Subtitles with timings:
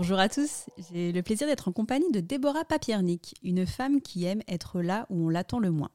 [0.00, 4.24] Bonjour à tous, j'ai le plaisir d'être en compagnie de Déborah Papiernik, une femme qui
[4.24, 5.90] aime être là où on l'attend le moins.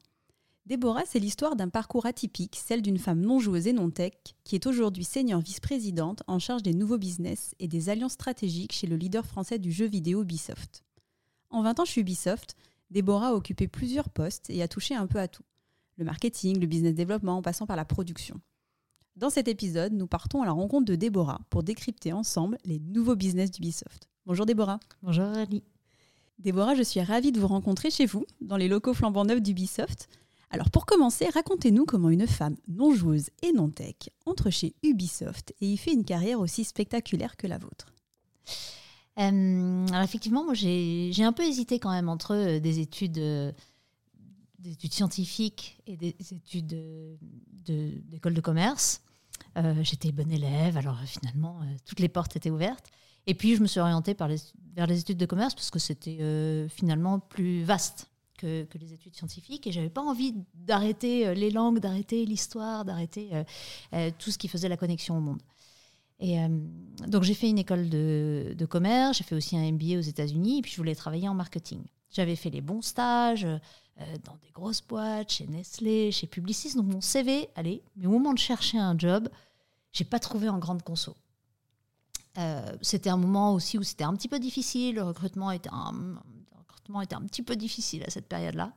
[0.68, 4.54] Déborah, c'est l'histoire d'un parcours atypique, celle d'une femme non joueuse et non tech, qui
[4.54, 8.96] est aujourd'hui senior vice-présidente en charge des nouveaux business et des alliances stratégiques chez le
[8.96, 10.84] leader français du jeu vidéo Ubisoft.
[11.50, 12.56] En 20 ans chez Ubisoft,
[12.92, 15.46] Déborah a occupé plusieurs postes et a touché un peu à tout.
[15.98, 18.40] Le marketing, le business développement, en passant par la production.
[19.16, 23.16] Dans cet épisode, nous partons à la rencontre de Déborah pour décrypter ensemble les nouveaux
[23.16, 24.10] business d'Ubisoft.
[24.26, 24.78] Bonjour Déborah.
[25.04, 25.64] Bonjour Ali.
[26.38, 30.10] Déborah, je suis ravie de vous rencontrer chez vous, dans les locaux flambant neufs d'Ubisoft.
[30.50, 33.96] Alors pour commencer, racontez-nous comment une femme non joueuse et non tech
[34.26, 37.94] entre chez Ubisoft et y fait une carrière aussi spectaculaire que la vôtre.
[39.18, 43.54] Euh, alors effectivement, moi j'ai un peu hésité quand même entre euh, des études, euh,
[44.60, 46.76] des études scientifiques et des études
[47.64, 49.05] d'école de, de commerce.
[49.58, 52.88] Euh, j'étais bonne élève, alors euh, finalement, euh, toutes les portes étaient ouvertes.
[53.28, 56.20] Et puis, je me suis orientée vers les études de commerce parce que c'était
[56.70, 59.66] finalement plus vaste que, que, les études scientifiques.
[59.66, 63.32] Et j'avais pas envie d'arrêter les langues, d'arrêter l'histoire, d'arrêter
[64.20, 65.42] tout ce qui faisait la connexion au monde.
[66.20, 66.38] Et
[67.08, 70.60] donc, j'ai fait une école de, de commerce, j'ai fait aussi un MBA aux États-Unis,
[70.60, 71.82] et puis je voulais travailler en marketing.
[72.12, 73.48] J'avais fait les bons stages
[74.24, 76.76] dans des grosses boîtes, chez Nestlé, chez Publicis.
[76.76, 79.30] Donc, mon CV, allez, mais au moment de chercher un job,
[79.94, 81.16] j'ai pas trouvé en grande conso.
[82.38, 86.20] Euh, c'était un moment aussi où c'était un petit peu difficile, le recrutement était un,
[86.58, 88.74] recrutement était un petit peu difficile à cette période-là.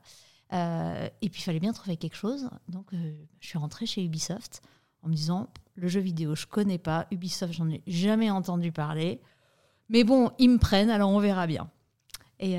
[0.51, 2.49] Euh, et puis il fallait bien trouver quelque chose.
[2.69, 4.61] Donc euh, je suis rentrée chez Ubisoft
[5.03, 7.07] en me disant le jeu vidéo, je connais pas.
[7.11, 9.19] Ubisoft, j'en ai jamais entendu parler.
[9.89, 11.69] Mais bon, ils me prennent, alors on verra bien.
[12.39, 12.57] Et,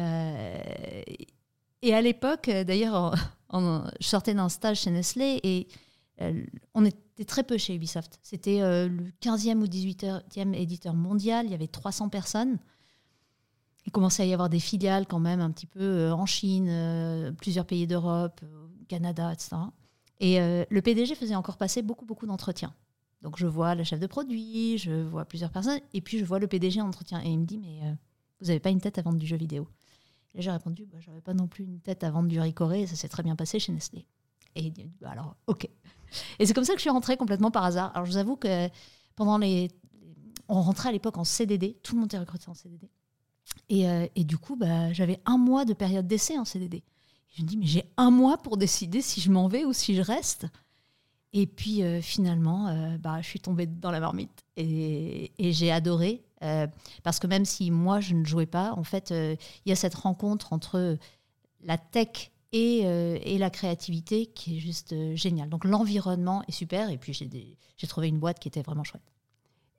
[1.82, 3.14] et à l'époque, d'ailleurs,
[3.52, 5.68] je sortais d'un stage chez Nestlé et
[6.74, 8.18] on était très peu chez Ubisoft.
[8.22, 11.46] C'était euh, le 15e ou 18e éditeur mondial.
[11.46, 12.58] Il y avait 300 personnes.
[13.86, 16.68] Il commençait à y avoir des filiales quand même un petit peu euh, en Chine,
[16.68, 18.40] euh, plusieurs pays d'Europe,
[18.88, 19.56] Canada, etc.
[20.22, 22.74] Et le PDG faisait encore passer beaucoup, beaucoup d'entretiens.
[23.22, 26.38] Donc je vois le chef de produit, je vois plusieurs personnes, et puis je vois
[26.38, 27.22] le PDG en entretien.
[27.22, 27.80] Et il me dit, mais
[28.38, 29.66] vous n'avez pas une tête à vendre du jeu vidéo
[30.34, 32.96] Et j'ai répondu, bah, j'avais pas non plus une tête à vendre du ricoré, ça
[32.96, 34.06] s'est très bien passé chez Nestlé.
[34.54, 35.68] Et il dit, bah, alors, ok.
[36.38, 37.90] Et c'est comme ça que je suis rentrée complètement par hasard.
[37.94, 38.68] Alors je vous avoue que
[39.16, 39.70] pendant les.
[40.48, 42.90] On rentrait à l'époque en CDD, tout le monde était recruté en CDD.
[43.68, 46.82] Et, euh, et du coup, bah, j'avais un mois de période d'essai en CDD.
[47.36, 49.94] je me dis, mais j'ai un mois pour décider si je m'en vais ou si
[49.94, 50.46] je reste.
[51.32, 55.70] Et puis euh, finalement, euh, bah, je suis tombée dans la marmite et, et j'ai
[55.70, 56.24] adoré.
[57.02, 59.94] Parce que même si moi, je ne jouais pas, en fait, il y a cette
[59.94, 60.96] rencontre entre
[61.62, 65.48] la tech euh, et, la créativité qui est juste euh, géniale.
[65.48, 69.04] Donc l'environnement est super et puis j'ai trouvé une boîte qui était vraiment chouette.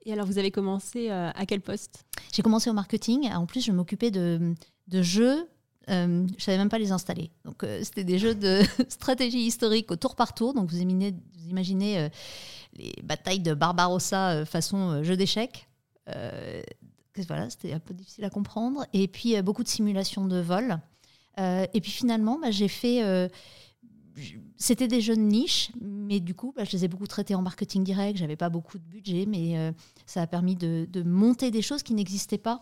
[0.06, 2.06] Et alors vous avez commencé euh, à quel poste?
[2.32, 3.30] J'ai commencé au marketing.
[3.30, 4.54] En plus, je m'occupais de,
[4.88, 5.46] de, jeux.
[5.86, 7.30] je je savais même pas les installer.
[7.44, 10.54] Donc c'était des jeux de stratégie historique au tour par tour.
[10.54, 12.08] Donc vous imaginez, vous imaginez
[12.72, 15.68] les batailles de Barbarossa façon jeu d'échecs.
[16.06, 18.86] Voilà, c'était un peu difficile à comprendre.
[18.92, 20.80] Et puis beaucoup de simulations de vol.
[21.38, 23.02] Euh, et puis finalement, bah, j'ai fait.
[23.02, 23.28] Euh,
[24.56, 27.82] c'était des jeunes niches, mais du coup, bah, je les ai beaucoup traités en marketing
[27.82, 28.18] direct.
[28.18, 29.72] J'avais pas beaucoup de budget, mais euh,
[30.04, 32.60] ça a permis de, monter des choses qui n'existaient pas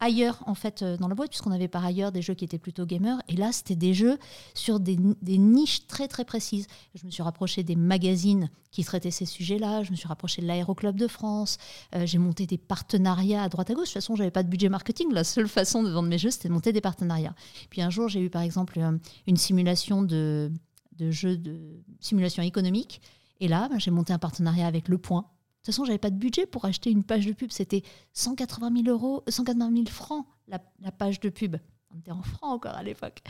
[0.00, 2.58] ailleurs en fait euh, dans la boîte puisqu'on avait par ailleurs des jeux qui étaient
[2.58, 4.18] plutôt gamers et là c'était des jeux
[4.54, 6.66] sur des, niches très très précises.
[6.94, 10.46] Je me suis rapprochée des magazines qui traitaient ces sujets-là, je me suis rapprochée de
[10.46, 11.58] l'Aéroclub de France,
[11.94, 13.88] euh, j'ai monté des partenariats à droite à gauche.
[13.88, 16.30] De toute façon, j'avais pas de budget marketing, la seule façon de vendre mes jeux
[16.30, 17.34] c'était de monter des partenariats.
[17.68, 18.96] Puis un jour, j'ai eu par exemple euh,
[19.26, 20.50] une simulation de,
[20.98, 23.00] jeu de simulation économique
[23.40, 25.26] et là, ben, j'ai monté un partenariat avec Le Point
[25.60, 27.50] de toute façon, j'avais pas de budget pour acheter une page de pub.
[27.50, 27.82] C'était
[28.14, 30.58] 180 000 euros, 180 000 francs la,
[30.90, 31.56] page de pub.
[31.94, 33.20] On était en francs encore à l'époque.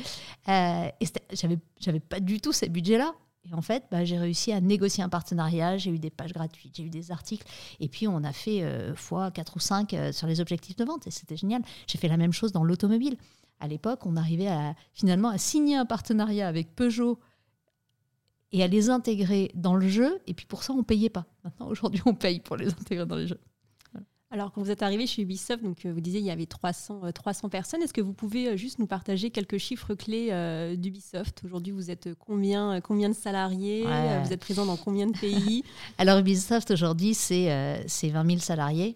[0.49, 3.15] Euh, et j'avais, j'avais pas du tout ces budgets-là.
[3.49, 5.77] Et en fait, bah, j'ai réussi à négocier un partenariat.
[5.77, 7.44] J'ai eu des pages gratuites, j'ai eu des articles.
[7.81, 10.85] Et puis, on a fait euh, fois 4 ou 5 euh, sur les objectifs de
[10.85, 11.09] vente.
[11.09, 11.62] Et c'était génial.
[11.88, 13.17] J'ai fait la même chose dans l'automobile.
[13.59, 17.19] À l'époque, on arrivait à, finalement à signer un partenariat avec Peugeot
[18.52, 20.20] et à les intégrer dans le jeu.
[20.26, 21.26] Et puis pour ça, on payait pas.
[21.44, 23.41] Maintenant, aujourd'hui, on paye pour les intégrer dans les jeux.
[24.32, 27.49] Alors, quand vous êtes arrivé chez Ubisoft, donc vous disiez il y avait 300, 300
[27.49, 27.82] personnes.
[27.82, 30.29] Est-ce que vous pouvez juste nous partager quelques chiffres clés
[30.76, 31.43] d'Ubisoft?
[31.44, 33.82] Aujourd'hui, vous êtes combien, combien de salariés?
[34.23, 35.64] Vous êtes présent dans combien de pays?
[35.99, 38.94] Alors, Ubisoft, aujourd'hui, c'est 20 000 salariés.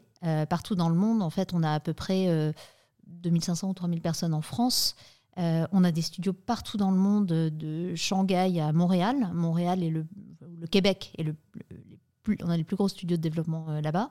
[0.49, 2.55] partout dans le monde, en fait, on a à peu près
[3.07, 4.95] 2500 ou 3000 personnes en France.
[5.39, 9.31] Euh, on a des studios partout dans le monde, de Shanghai à Montréal.
[9.33, 10.07] Montréal et le,
[10.71, 11.13] Québec
[12.23, 14.11] plus, on a les plus gros studios de développement euh, là-bas.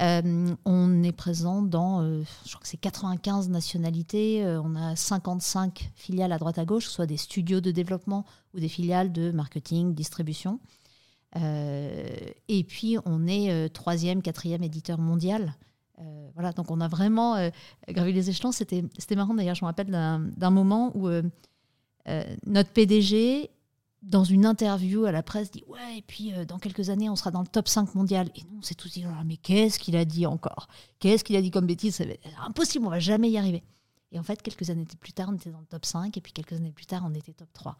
[0.00, 4.44] Euh, on est présent dans, je crois que c'est 95 nationalités.
[4.64, 8.68] on a 55 filiales à droite à gauche, soit des studios de développement ou des
[8.68, 10.58] filiales de marketing, distribution.
[11.36, 15.54] et puis on est troisième, quatrième éditeur mondial.
[15.98, 17.50] Euh, voilà, donc on a vraiment euh,
[17.88, 18.52] gravi les échelons.
[18.52, 18.82] C'était
[19.14, 21.22] marrant d'ailleurs, je me rappelle d'un moment où euh,
[22.46, 23.50] notre PDG,
[24.02, 27.30] dans une interview à la presse, dit Ouais, et puis dans quelques années, on sera
[27.30, 28.30] dans le top 5 mondial.
[28.34, 30.68] Et nous, on s'est tous dit oh, Mais qu'est-ce qu'il a dit encore?
[30.98, 32.02] Qu'est-ce qu'il a dit comme bêtise?
[32.46, 33.62] Impossible, on va jamais y arriver.
[34.12, 36.32] Et en fait, quelques années plus tard, on était dans le top 5, et puis
[36.32, 37.76] quelques années plus tard, on était top 3.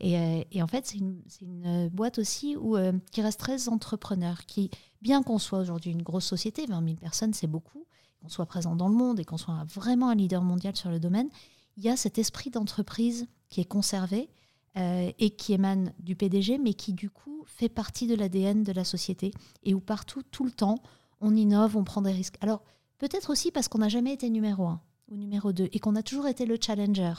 [0.00, 2.76] Et, et en fait, c'est une, une, boîte aussi où,
[3.10, 4.70] qui reste très entrepreneur, qui,
[5.00, 7.84] bien qu'on soit aujourd'hui une grosse société, 20 000 personnes, c'est beaucoup,
[8.22, 11.00] qu'on soit présent dans le monde et qu'on soit vraiment un leader mondial sur le
[11.00, 11.28] domaine,
[11.76, 14.30] il y a cet esprit d'entreprise qui est conservé
[14.76, 18.72] euh, et qui émane du PDG, mais qui du coup fait partie de l'ADN de
[18.72, 19.32] la société
[19.64, 20.78] et où partout, tout le temps,
[21.20, 22.36] on innove, on prend des risques.
[22.40, 22.62] Alors
[22.98, 24.80] peut-être aussi parce qu'on n'a jamais été numéro un
[25.16, 27.14] numéro 2 et qu'on a toujours été le challenger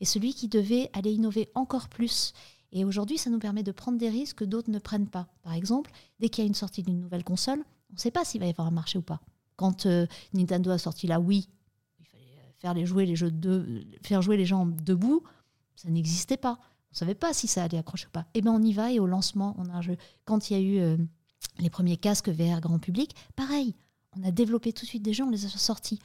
[0.00, 2.32] et celui qui devait aller innover encore plus
[2.72, 5.28] et aujourd'hui, ça nous permet de prendre des risques que d'autres ne prennent pas.
[5.42, 5.90] Par exemple,
[6.20, 7.60] dès qu'il y a une sortie d'une nouvelle console,
[7.90, 9.20] on ne sait pas s'il va y avoir un marché ou pas.
[9.56, 11.48] Quand euh, Nintendo a sorti la Wii,
[12.00, 15.22] il fallait euh, faire, les jouer, les jeux de, faire jouer les gens debout,
[15.76, 16.58] ça n'existait pas.
[16.60, 18.26] On ne savait pas si ça allait accrocher ou pas.
[18.34, 19.96] Eh bien, on y va et au lancement, on a un jeu.
[20.24, 20.96] Quand il y a eu euh,
[21.58, 23.74] les premiers casques VR grand public, pareil,
[24.18, 26.00] on a développé tout de suite des jeux, on les a sortis.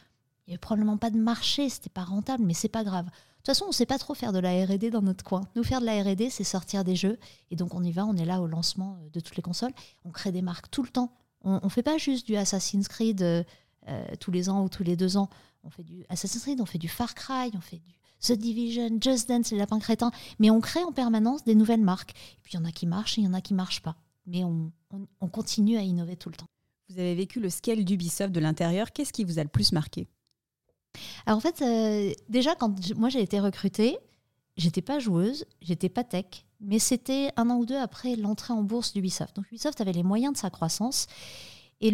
[0.51, 3.05] Il n'y avait probablement pas de marché, c'était pas rentable, mais c'est pas grave.
[3.05, 5.47] De toute façon, on ne sait pas trop faire de la R&D dans notre coin.
[5.55, 7.17] Nous, faire de la R&D, c'est sortir des jeux.
[7.51, 9.71] Et donc, on y va, on est là au lancement euh, de toutes les consoles.
[10.03, 11.13] On crée des marques tout le temps.
[11.45, 13.45] On ne fait pas juste du Assassin's Creed euh,
[13.87, 15.29] euh, tous les ans ou tous les deux ans.
[15.63, 18.97] On fait du Assassin's Creed, on fait du Far Cry, on fait du The Division,
[18.99, 20.11] Just Dance, les lapins crétins.
[20.37, 22.11] Mais on crée en permanence des nouvelles marques.
[22.11, 23.57] Et puis, il y en a qui marchent et il y en a qui ne
[23.57, 23.95] marchent pas.
[24.25, 26.49] Mais on, on continue à innover tout le temps.
[26.89, 28.91] Vous avez vécu le scale d'Ubisoft de l'intérieur.
[28.91, 30.09] Qu'est-ce qui vous a le plus marqué?
[31.25, 33.97] Alors en fait, euh, déjà quand moi j'ai été recrutée,
[34.57, 38.63] j'étais pas joueuse, j'étais pas tech, mais c'était un an ou deux après l'entrée en
[38.63, 39.35] bourse d'Ubisoft.
[39.35, 41.07] Donc Ubisoft avait les moyens de sa croissance
[41.79, 41.91] et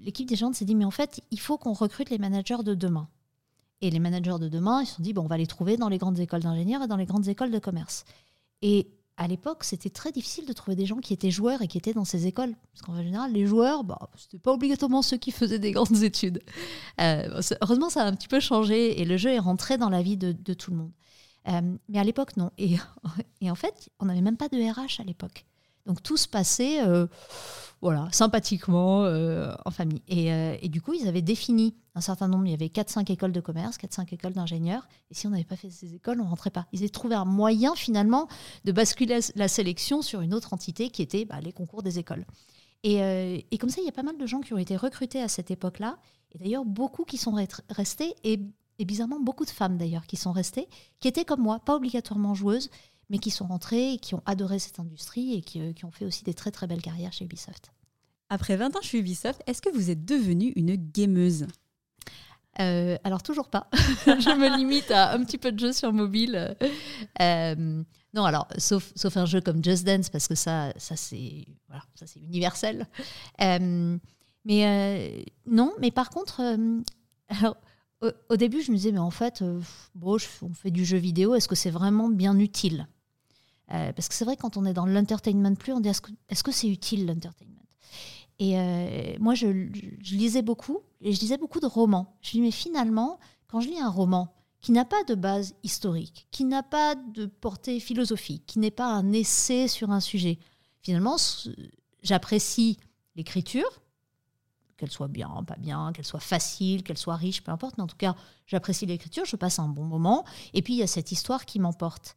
[0.00, 2.74] l'équipe des gens s'est dit mais en fait il faut qu'on recrute les managers de
[2.74, 3.08] demain.
[3.80, 5.88] Et les managers de demain, ils se sont dit bon on va les trouver dans
[5.88, 8.04] les grandes écoles d'ingénieurs et dans les grandes écoles de commerce.
[8.62, 8.88] Et
[9.18, 11.92] à l'époque, c'était très difficile de trouver des gens qui étaient joueurs et qui étaient
[11.92, 12.54] dans ces écoles.
[12.72, 16.04] Parce qu'en général, les joueurs, bah, ce n'était pas obligatoirement ceux qui faisaient des grandes
[16.04, 16.40] études.
[17.00, 20.02] Euh, heureusement, ça a un petit peu changé et le jeu est rentré dans la
[20.02, 20.92] vie de, tout le monde.
[21.48, 22.52] Euh, mais à l'époque, non.
[22.58, 22.76] Et,
[23.40, 25.47] et, en fait, on n'avait même pas de RH à l'époque.
[25.88, 27.06] Donc tout se passait euh,
[27.80, 30.02] voilà, sympathiquement euh, en famille.
[30.12, 32.46] Euh, et, du coup, ils avaient défini un certain nombre.
[32.46, 34.86] Il y avait 4-5 écoles de commerce, 4-5 écoles d'ingénieurs.
[35.10, 36.66] Et si on n'avait pas fait ces écoles, on ne rentrait pas.
[36.72, 38.28] Ils avaient trouvé un moyen finalement
[38.64, 42.26] de basculer la sélection sur une autre entité qui était bah, les concours des écoles.
[42.84, 45.28] Et, comme ça, il y a pas mal de gens qui ont été recrutés à
[45.28, 45.98] cette époque-là.
[46.32, 47.34] Et d'ailleurs, beaucoup qui sont
[47.70, 48.14] restés.
[48.22, 48.40] Et
[48.84, 50.68] bizarrement, beaucoup de femmes d'ailleurs qui sont restées,
[51.00, 52.70] qui étaient comme moi, pas obligatoirement joueuses,
[53.10, 55.90] mais qui sont rentrés et qui ont adoré cette industrie et qui, euh, qui, ont
[55.90, 57.72] fait aussi des très très belles carrières chez Ubisoft.
[58.28, 61.46] Après 20 ans chez Ubisoft, est-ce que vous êtes devenue une gameuse?
[62.60, 63.68] Euh, alors toujours pas.
[64.06, 66.56] je me limite à un petit peu de jeux sur mobile.
[67.22, 67.82] Euh,
[68.14, 71.84] non, alors sauf, sauf un jeu comme Just Dance parce que ça, ça c'est voilà,
[71.94, 72.86] ça c'est universel.
[73.38, 76.42] mais non, mais par contre,
[77.28, 77.56] alors
[78.28, 79.42] au, début je me disais mais en fait,
[79.94, 82.88] bon, on fait du jeu vidéo, est-ce que c'est vraiment bien utile?
[83.72, 86.52] Euh, parce que c'est vrai, quand on est dans l'entertainment plus, on dit est-ce que
[86.52, 87.58] c'est utile l'entertainment?
[88.38, 92.16] Et euh, moi, je, lisais beaucoup, et je lisais beaucoup de romans.
[92.22, 96.28] Je dis, mais finalement, quand je lis un roman qui n'a pas de base historique,
[96.30, 100.38] qui n'a pas de portée philosophique, qui n'est pas un essai sur un sujet,
[100.82, 101.16] finalement,
[102.02, 102.78] j'apprécie
[103.16, 103.82] l'écriture,
[104.76, 107.88] qu'elle soit bien, pas bien, qu'elle soit facile, qu'elle soit riche, peu importe, mais en
[107.88, 108.14] tout cas,
[108.46, 111.58] j'apprécie l'écriture, je passe un bon moment, et puis il y a cette histoire qui
[111.58, 112.14] m'emporte.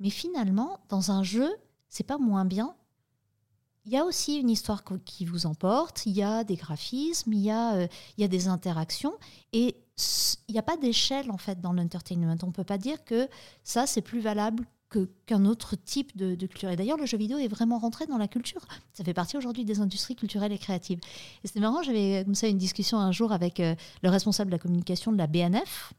[0.00, 1.50] Mais finalement, dans un jeu,
[1.88, 2.74] c'est pas moins bien.
[3.86, 7.40] Il y a aussi une histoire qui vous emporte, il y a des graphismes, il
[7.40, 7.86] y a, euh,
[8.16, 9.12] il y a des interactions,
[9.52, 9.76] et
[10.48, 12.36] il n'y a pas d'échelle en fait dans l'entertainment.
[12.42, 13.28] On ne peut pas dire que
[13.62, 14.66] ça c'est plus valable
[15.26, 16.70] qu'un autre type de, culture.
[16.70, 18.62] Et d'ailleurs, le jeu vidéo est vraiment rentré dans la culture.
[18.92, 21.00] Ça fait partie aujourd'hui des industries culturelles et créatives.
[21.42, 24.54] Et c'était marrant, j'avais comme ça une discussion un jour avec euh, le responsable de
[24.54, 25.92] la communication de la BNF,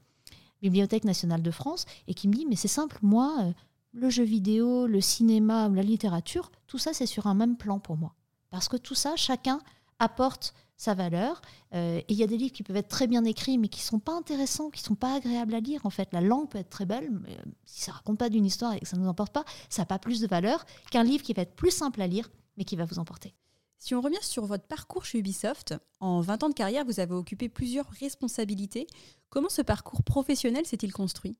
[0.61, 3.51] Bibliothèque nationale de France, et qui me dit, mais c'est simple, moi, euh,
[3.95, 7.97] le jeu vidéo, le cinéma, la littérature, tout ça, c'est sur un même plan pour
[7.97, 8.13] moi.
[8.51, 9.59] Parce que tout ça, chacun
[9.99, 11.41] apporte sa valeur.
[11.73, 13.81] Euh, et il y a des livres qui peuvent être très bien écrits, mais qui
[13.81, 15.85] sont pas intéressants, qui sont pas agréables à lire.
[15.85, 18.45] En fait, la langue peut être très belle, mais euh, si ça raconte pas d'une
[18.45, 21.03] histoire et que ça ne nous emporte pas, ça n'a pas plus de valeur qu'un
[21.03, 23.33] livre qui va être plus simple à lire, mais qui va vous emporter.
[23.77, 27.13] Si on revient sur votre parcours chez Ubisoft, en 20 ans de carrière, vous avez
[27.13, 28.87] occupé plusieurs responsabilités.
[29.29, 31.37] Comment ce parcours professionnel s'est-il construit?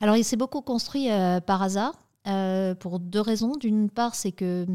[0.00, 1.94] Alors, il s'est beaucoup construit euh, par hasard,
[2.80, 3.56] pour deux raisons.
[3.56, 4.66] D'une part, c'est que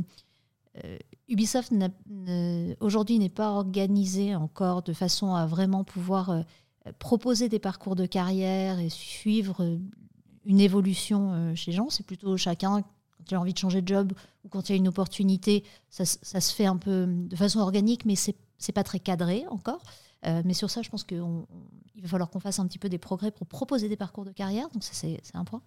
[1.30, 1.74] Ubisoft
[2.80, 6.44] aujourd'hui n'est pas organisé encore de façon à vraiment pouvoir
[6.88, 9.78] euh, proposer des parcours de carrière et suivre euh,
[10.46, 11.90] une évolution euh, chez gens.
[11.90, 14.14] C'est plutôt chacun, quand il a envie de changer de job
[14.44, 18.06] ou quand il y a une opportunité, ça, se fait un peu de façon organique,
[18.06, 18.36] mais c'est
[18.68, 19.82] n'est pas très cadré encore.
[20.44, 23.32] Mais sur ça, je pense qu'il va falloir qu'on fasse un petit peu des progrès
[23.32, 24.70] pour proposer des parcours de carrière.
[24.70, 25.62] Donc ça, c'est un point.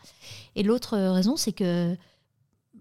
[0.57, 1.97] Et l'autre raison, c'est que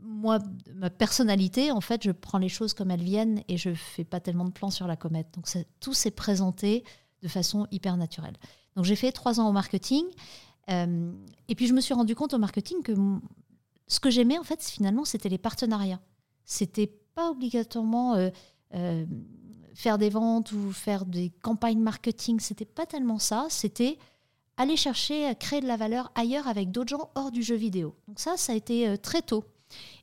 [0.01, 0.39] moi,
[0.75, 4.19] ma personnalité, en fait, je prends les choses comme elles viennent et je fais pas
[4.19, 5.27] tellement de plans sur la comète.
[5.33, 5.47] Donc
[5.79, 6.83] tout s'est présenté
[7.21, 8.35] de façon hyper naturelle.
[8.75, 10.05] Donc j'ai fait trois ans au marketing
[10.69, 11.11] euh,
[11.47, 12.93] et puis je me suis rendu compte au marketing que
[13.87, 16.01] ce que j'aimais en fait, finalement, c'était les partenariats.
[16.45, 18.29] C'était pas obligatoirement euh,
[18.75, 19.05] euh,
[19.77, 22.39] faire des ventes ou faire des campagnes marketing.
[22.39, 23.47] C'était pas tellement ça.
[23.49, 23.97] C'était
[24.57, 27.95] aller chercher à créer de la valeur ailleurs avec d'autres gens hors du jeu vidéo.
[28.07, 29.43] Donc ça, ça a été très tôt.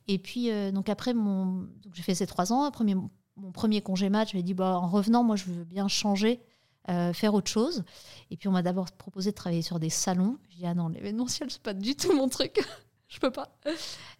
[0.07, 1.67] Et puis, euh, donc après, mon...
[1.93, 2.63] j'ai fait ces trois ans.
[2.63, 3.09] Après mon,
[3.53, 6.39] premier congé match, j'ai dit, bah, en revenant, moi, je veux bien changer,
[6.89, 7.83] euh, faire autre chose.
[8.31, 10.37] Et puis, on m'a d'abord proposé de travailler sur des salons.
[10.49, 12.63] J'ai dit, ah non, l'événementiel, c'est pas du tout mon truc.
[13.15, 13.57] Je peux pas.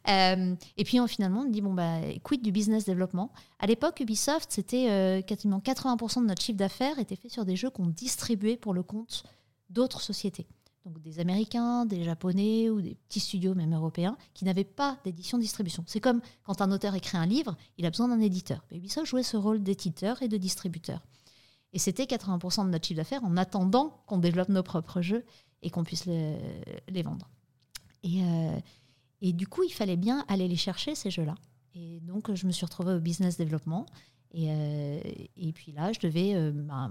[0.07, 3.31] Euh, et puis, finalement, on dit, bon, bah, quid du business développement?
[3.59, 7.71] À l'époque, Ubisoft, c'était quasiment 80% de notre chiffre d'affaires était fait sur des jeux
[7.71, 9.23] qu'on distribuait pour le compte
[9.69, 10.45] d'autres sociétés
[10.85, 15.83] donc des Américains, des Japonais ou des petits studios même européens, qui n'avaient pas d'édition-distribution.
[15.87, 18.63] C'est comme quand un auteur écrit un livre, il a besoin d'un éditeur.
[18.71, 21.01] Ubisoft jouait ce rôle d'éditeur et de distributeur.
[21.73, 25.25] Et c'était 80% de notre chiffre d'affaires en attendant qu'on développe nos propres jeux
[25.61, 27.27] et qu'on puisse les, vendre.
[28.03, 28.59] Et, euh,
[29.21, 31.35] et, du coup, il fallait bien aller les chercher, ces jeux-là.
[31.73, 33.85] Et donc, je me suis retrouvée au business développement.
[34.33, 34.99] Et, euh,
[35.53, 36.89] puis là, je devais euh, bah,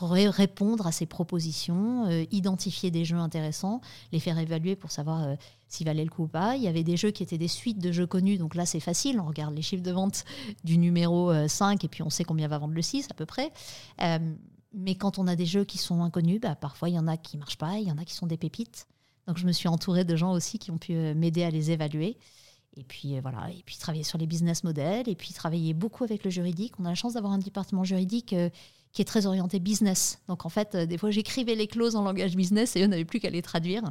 [0.00, 3.80] répondre à ces propositions, euh, identifier des jeux intéressants,
[4.12, 5.36] les faire évaluer pour savoir
[5.68, 6.56] s'ils valaient le coup ou pas.
[6.56, 8.80] Il y avait des jeux qui étaient des suites de jeux connus, donc là c'est
[8.80, 10.24] facile, on regarde les chiffres de vente
[10.64, 13.26] du numéro 5 euh, et puis on sait combien va vendre le 6 à peu
[13.26, 13.52] près.
[14.74, 17.16] mais quand on a des jeux qui sont inconnus, bah, parfois il y en a
[17.16, 18.86] qui marchent pas, il y en a qui sont des pépites.
[19.28, 22.16] Donc je me suis entourée de gens aussi qui ont pu m'aider à les évaluer.
[22.76, 26.24] Et puis voilà, et puis travailler sur les business models, et puis travailler beaucoup avec
[26.24, 26.74] le juridique.
[26.80, 28.34] On a la chance d'avoir un département juridique
[28.92, 30.20] qui est très orienté business.
[30.28, 33.04] Donc en fait, euh, des fois, j'écrivais les clauses en langage business et eux n'avaient
[33.04, 33.82] plus qu'à les traduire.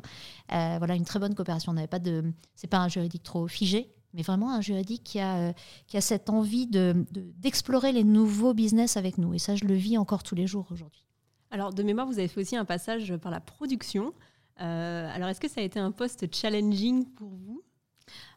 [0.53, 1.71] Euh, voilà, une très bonne coopération.
[1.71, 2.23] On n'avait pas de,
[2.55, 5.53] c'est pas un juridique trop figé, mais vraiment un juridique qui a, euh,
[5.87, 9.33] qui a cette envie de, d'explorer les nouveaux business avec nous.
[9.33, 11.03] Et ça, je le vis encore tous les jours aujourd'hui.
[11.51, 14.13] Alors, de mémoire, vous avez fait aussi un passage par la production.
[14.59, 17.63] Alors, est-ce que ça a été un poste challenging pour vous?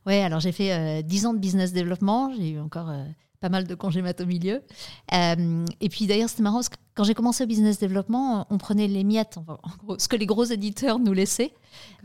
[0.07, 2.33] Oui, alors j'ai fait 10 ans de business développement.
[2.35, 2.91] J'ai eu encore
[3.41, 4.63] pas mal de congés mat au milieu.
[5.15, 8.59] Euh, et puis d'ailleurs, c'était marrant parce que quand j'ai commencé au business développement, on
[8.59, 9.43] prenait les miettes, en
[9.79, 11.55] gros, ce que les gros éditeurs nous laissaient.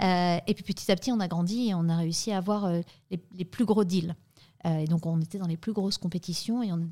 [0.01, 2.65] Euh, et puis petit à petit, on a grandi et on a réussi à avoir
[2.65, 2.81] euh,
[3.11, 4.15] les, plus gros deals.
[4.63, 6.87] et donc, on était dans les plus grosses compétitions et on a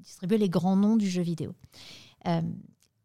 [0.00, 1.54] distribué les grands noms du jeu vidéo.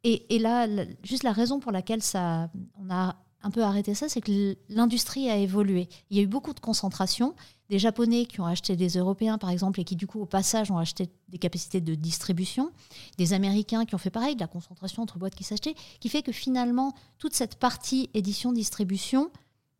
[0.05, 0.65] Et, et, là,
[1.03, 2.49] juste la raison pour laquelle ça,
[2.81, 5.87] on a un peu arrêté ça, c'est que l'industrie a évolué.
[6.09, 7.35] Il y a eu beaucoup de concentration
[7.69, 10.71] des Japonais qui ont acheté des Européens, par exemple, et qui, du coup, au passage,
[10.71, 12.71] ont acheté des capacités de distribution,
[13.17, 16.21] des Américains qui ont fait pareil, de la concentration entre boîtes qui s'achetaient, qui fait
[16.21, 19.29] que finalement, toute cette partie édition-distribution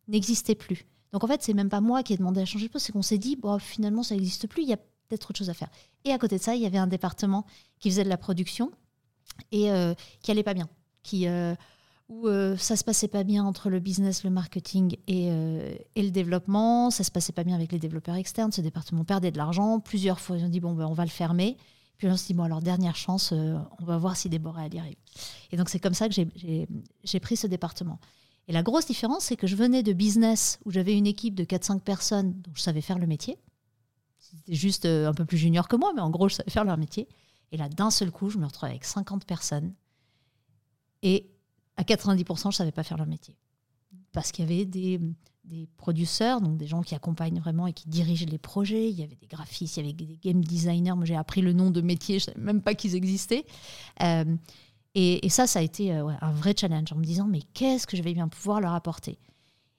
[0.08, 0.86] n'existait plus.
[1.12, 2.92] Donc, en fait, c'est même pas moi qui ai demandé à changer de poste, c'est
[2.92, 5.54] qu'on s'est dit, bon, finalement, ça n'existe plus, il y a peut-être autre chose à
[5.54, 5.68] faire.
[6.04, 7.44] Et à côté de ça, il y avait un département
[7.80, 8.70] qui faisait de la production
[9.50, 10.68] et euh, qui allait pas bien,
[11.02, 11.26] qui.
[11.26, 11.54] Euh,
[12.10, 16.02] où euh, ça se passait pas bien entre le business, le marketing et, euh, et,
[16.02, 16.90] le développement.
[16.90, 18.50] Ça se passait pas bien avec les développeurs externes.
[18.50, 19.78] Ce département perdait de l'argent.
[19.78, 21.56] Plusieurs fois, ils ont dit bon, ben, on va le fermer.
[21.98, 24.74] Puis on s'est dit bon, alors dernière chance, euh, on va voir si Déborah elle
[24.74, 24.96] y arrive.
[25.52, 28.00] Et donc c'est comme ça que j'ai pris ce département.
[28.48, 31.44] Et la grosse différence, c'est que je venais de business où j'avais une équipe de
[31.44, 33.38] 4-5 personnes dont je savais faire le métier.
[34.18, 36.76] C'était juste un peu plus junior que moi, mais en gros, je savais faire leur
[36.76, 37.06] métier.
[37.52, 39.74] Et là, d'un seul coup, je me retrouve avec 50 personnes.
[41.02, 41.29] Et
[41.80, 43.36] à 90%, je ne savais pas faire leur métier.
[44.12, 45.00] Parce qu'il y avait des,
[45.44, 48.90] des producteurs, donc des gens qui accompagnent vraiment et qui dirigent les projets.
[48.90, 50.94] Il y avait des graphistes, il y avait des game designers.
[50.94, 53.46] Moi, j'ai appris le nom de métier, je ne savais même pas qu'ils existaient.
[54.02, 54.36] Euh,
[54.94, 57.96] et, ça, ça a été euh, un vrai challenge en me disant, mais qu'est-ce que
[57.96, 59.18] je vais bien pouvoir leur apporter?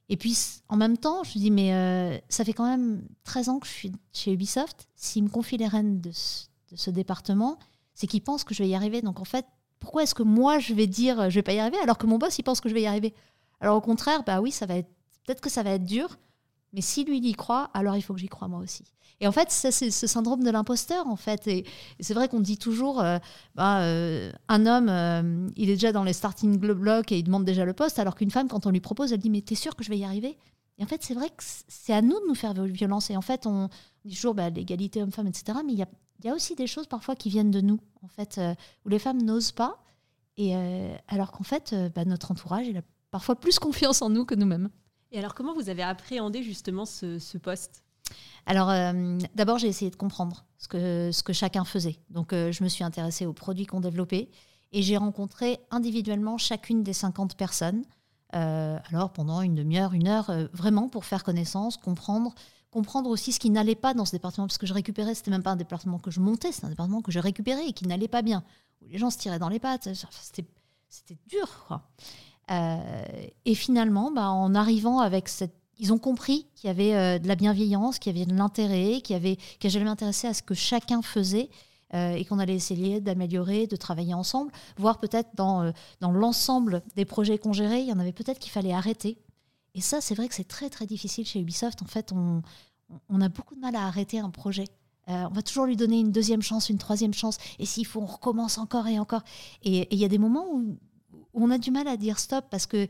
[0.10, 0.38] Et puis,
[0.70, 3.67] en même temps, je me dis, mais euh, ça fait quand même 13 ans que
[3.67, 4.88] je suis chez Ubisoft.
[4.96, 7.58] S'ils me confient les rênes de ce, département,
[7.93, 9.01] c'est qu'ils pensent que je vais y arriver.
[9.01, 9.46] Donc, en fait,
[9.81, 12.17] pourquoi est-ce que moi, je vais dire, je vais pas y arriver, alors que mon
[12.17, 13.13] boss, il pense que je vais y arriver?
[13.59, 14.89] Alors, au contraire, bah oui, ça va être
[15.25, 16.17] Peut-être que ça va être dur,
[16.73, 18.83] mais si lui il y croit, alors il faut que j'y croie moi aussi.
[19.19, 21.47] Et en fait, c'est ce syndrome de l'imposteur, en fait.
[21.47, 21.63] Et,
[22.00, 23.19] c'est vrai qu'on dit toujours, euh,
[23.53, 27.45] bah, euh, un homme, euh, il est déjà dans les starting blocks et il demande
[27.45, 29.75] déjà le poste, alors qu'une femme, quand on lui propose, elle dit, mais t'es sûr
[29.75, 30.39] que je vais y arriver?
[30.79, 33.11] Et en fait, c'est vrai que c'est à nous de nous faire violence.
[33.11, 33.69] Et en fait, on
[34.03, 35.59] dit toujours bah, l'égalité homme-femme, etc.
[35.63, 35.88] Mais il y a,
[36.25, 38.39] y a, aussi des choses parfois qui viennent de nous, en fait,
[38.85, 39.83] où les femmes n'osent pas.
[40.37, 40.55] Et
[41.07, 44.69] alors qu'en fait, bah, notre entourage, il a parfois plus confiance en nous que nous-mêmes.
[45.11, 47.83] Et alors, comment vous avez appréhendé justement ce, poste?
[48.45, 51.99] Alors, euh, d'abord, j'ai essayé de comprendre ce que, ce que chacun faisait.
[52.09, 54.29] Donc, euh, je me suis intéressée aux produits qu'on développait
[54.71, 57.83] et j'ai rencontré individuellement chacune des 50 personnes.
[58.35, 62.33] Euh, alors, pendant une demi-heure, une heure, vraiment pour faire connaissance, comprendre,
[62.71, 65.43] comprendre aussi ce qui n'allait pas dans ce département, parce que je récupérais, c'était même
[65.43, 68.07] pas un département que je montais, c'est un département que je récupérais et qui n'allait
[68.07, 68.43] pas bien,
[68.81, 69.89] où les gens se tiraient dans les pattes.
[70.89, 71.81] C'était dur.
[72.50, 72.77] Euh,
[73.45, 77.27] et finalement, bah, en arrivant avec cette ils ont compris qu'il y avait euh, de
[77.27, 80.43] la bienveillance, qu'il y avait de l'intérêt, qu'il y avait, que j'allais m'intéresser à ce
[80.43, 81.50] que chacun faisait
[81.93, 87.05] euh, et qu'on allait essayer d'améliorer, de travailler ensemble, voire peut-être dans, dans l'ensemble des
[87.05, 89.17] projets qu'on gérait, il y en avait peut-être qu'il fallait arrêter.
[89.74, 91.81] Et ça, c'est vrai que c'est très très difficile chez Ubisoft.
[91.81, 92.41] En fait, on,
[93.10, 94.65] on a beaucoup de mal à arrêter un projet.
[95.07, 97.38] on va toujours lui donner une deuxième chance, une troisième chance.
[97.60, 99.24] Et s'il faut, on recommence encore et encore.
[99.63, 100.77] Et il y a des moments où
[101.33, 102.88] on a du mal à dire stop parce que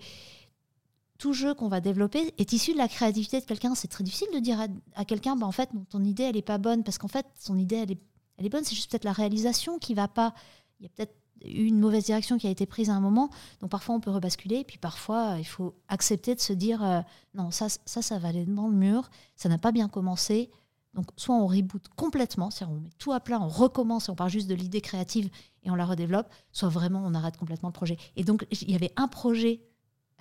[1.22, 3.75] tout jeu qu'on va développer est issu de la créativité de quelqu'un.
[3.75, 4.60] C'est très difficile de dire
[4.96, 7.60] à, quelqu'un, bah, en fait, ton idée, elle n'est pas bonne, parce qu'en fait, son
[7.60, 8.01] idée, elle est,
[8.38, 10.33] elle est bonne, c'est juste peut-être la réalisation qui va pas.
[10.79, 13.29] Il y a peut-être eu une mauvaise direction qui a été prise à un moment,
[13.59, 17.01] donc parfois on peut rebasculer, et puis parfois il faut accepter de se dire, euh,
[17.33, 20.51] non, ça, ça, ça va aller dans le mur, ça n'a pas bien commencé,
[20.94, 24.15] donc, soit on reboot complètement, c'est-à-dire on met tout à plat, on recommence et on
[24.15, 25.29] part juste de l'idée créative
[25.63, 27.98] et on la redéveloppe, soit vraiment on arrête complètement le projet.
[28.17, 29.61] Et donc, il y avait un projet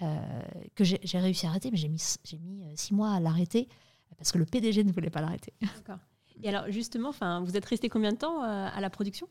[0.03, 0.43] euh,
[0.77, 2.01] que j'ai réussi à arrêter, mais j'ai mis,
[2.41, 3.69] mis euh, six mois à l'arrêter
[4.17, 5.53] parce que le PDG ne voulait pas l'arrêter.
[5.61, 5.99] D'accord.
[6.43, 9.29] Et alors, justement, vous êtes resté combien de temps euh, à la production?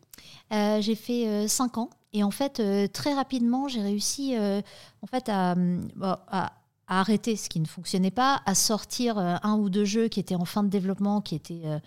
[0.51, 1.89] J'ai fait cinq ans.
[2.11, 5.55] Et en fait, très rapidement, j'ai réussi en fait, à,
[6.01, 6.53] à
[6.89, 10.19] à arrêter ce qui ne fonctionnait pas, à sortir euh, un ou deux jeux qui
[10.19, 11.79] étaient en fin de développement, qui étaient euh,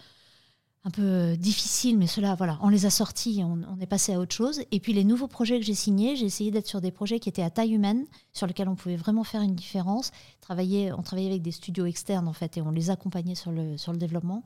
[0.85, 4.19] un peu euh, difficiles, mais cela, voilà, on les a sortis on, est passé à
[4.19, 4.63] autre chose.
[4.73, 7.29] Et puis les nouveaux projets que j'ai signés, j'ai essayé d'être sur des projets qui
[7.29, 10.11] étaient à taille humaine, sur lesquels on pouvait vraiment faire une différence.
[10.41, 13.77] Travailler, on travaillait avec des studios externes en fait, et on les accompagnait sur le,
[13.77, 14.43] sur le développement.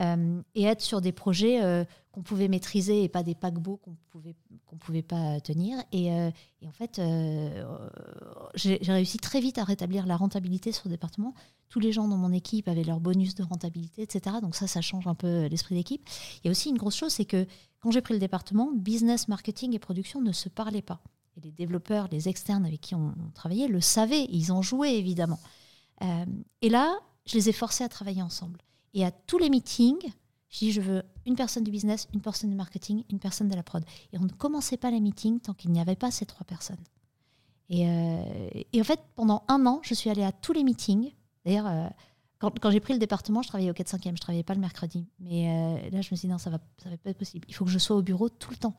[0.00, 3.96] Euh, et être sur des projets euh, qu'on pouvait maîtriser et pas des paquebots qu'on
[4.10, 5.78] pouvait qu'on pouvait pas tenir.
[5.90, 7.00] Et, et en fait,
[8.54, 11.34] j'ai réussi très vite à rétablir la rentabilité sur le département
[11.74, 14.36] tous les gens dans mon équipe avaient leur bonus de rentabilité, etc.
[14.40, 16.08] Donc ça, ça change un peu l'esprit d'équipe.
[16.36, 17.48] Il y a aussi une grosse chose, c'est que
[17.80, 21.00] quand j'ai pris le département, business, marketing et production ne se parlaient pas.
[21.36, 25.40] Et les développeurs, les externes avec qui on, travaillait le savaient, ils en jouaient évidemment.
[26.02, 26.24] Euh,
[26.62, 26.96] et là,
[27.26, 28.60] je les ai forcés à travailler ensemble.
[28.92, 30.12] Et à tous les meetings,
[30.54, 33.56] je dis je veux une personne du business, une personne du marketing, une personne de
[33.56, 33.84] la prod.
[34.12, 36.82] Et on ne commençait pas les meetings tant qu'il n'y avait pas ces trois personnes.
[37.70, 38.22] Et, euh,
[38.78, 41.12] en fait, pendant un an, je suis allée à tous les meetings
[41.44, 41.88] D'ailleurs, euh,
[42.38, 45.06] quand, j'ai pris le département, je travaillais au 4-5e, je ne travaillais pas le mercredi.
[45.20, 47.18] Mais euh, là, je me suis dit, non, ça ne va, ça va pas être
[47.18, 47.44] possible.
[47.48, 48.74] Il faut que je sois au bureau tout le temps,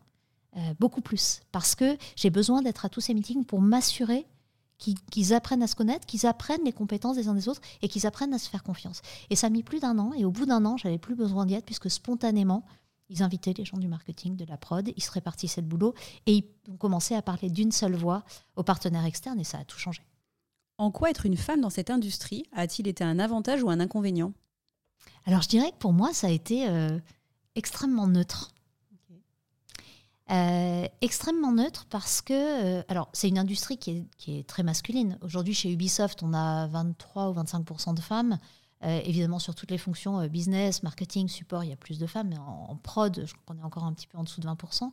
[0.80, 1.42] beaucoup plus.
[1.52, 4.26] Parce que j'ai besoin d'être à tous ces meetings pour m'assurer
[4.78, 8.06] qu'ils apprennent à se connaître, qu'ils apprennent les compétences des uns des autres et qu'ils
[8.06, 9.02] apprennent à se faire confiance.
[9.30, 10.14] Et ça a mis plus d'un an.
[10.14, 12.66] Et au bout d'un an, j'avais plus besoin d'y être puisque spontanément,
[13.10, 15.94] ils invitaient les gens du marketing, de la prod, ils se répartissaient le boulot
[16.26, 18.24] et ils ont commencé à parler d'une seule voix
[18.56, 20.02] aux partenaires externes et ça a tout changé.
[20.78, 24.34] En quoi être une femme dans cette industrie a-t-il été un avantage ou un inconvénient?
[25.26, 27.00] Alors je dirais que pour moi, ça a été euh,
[27.56, 28.52] extrêmement neutre.
[30.32, 32.34] Euh, extrêmement neutre parce que,
[32.80, 35.20] euh, alors c'est une industrie qui est, qui est très masculine.
[35.22, 38.40] Aujourd'hui chez Ubisoft, on a 23 ou 25% de femmes.
[38.82, 42.38] évidemment, sur toutes les fonctions business, marketing, support, il y a plus de femmes, mais
[42.38, 44.92] en, prod, je crois qu'on est encore un petit peu en dessous de 20%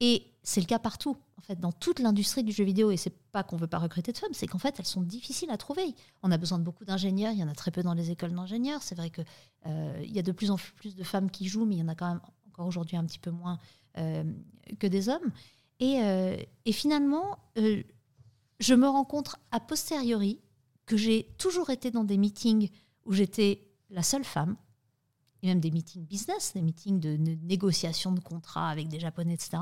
[0.00, 2.90] et c'est le cas partout, en fait, dans toute l'industrie du jeu vidéo.
[2.90, 5.50] Et c'est pas qu'on veut pas recruter de femmes, c'est qu'en fait, elles sont difficiles
[5.50, 5.94] à trouver.
[6.22, 8.34] On a besoin de beaucoup d'ingénieurs, il y en a très peu dans les écoles
[8.34, 8.82] d'ingénieurs.
[8.82, 9.24] C'est vrai qu'il
[9.66, 11.82] euh, il y a de plus en plus de femmes qui jouent, mais il y
[11.82, 12.20] en a quand même
[12.54, 13.58] encore aujourd'hui un petit peu moins
[13.98, 14.22] euh,
[14.78, 15.32] que des hommes.
[15.80, 20.40] Et, euh, et finalement, je me rends compte a posteriori
[20.86, 22.70] que j'ai toujours été dans des meetings
[23.06, 24.56] où j'étais la seule femme,
[25.42, 29.58] et même des meetings business, des meetings de, négociation de contrats avec des Japonais, etc.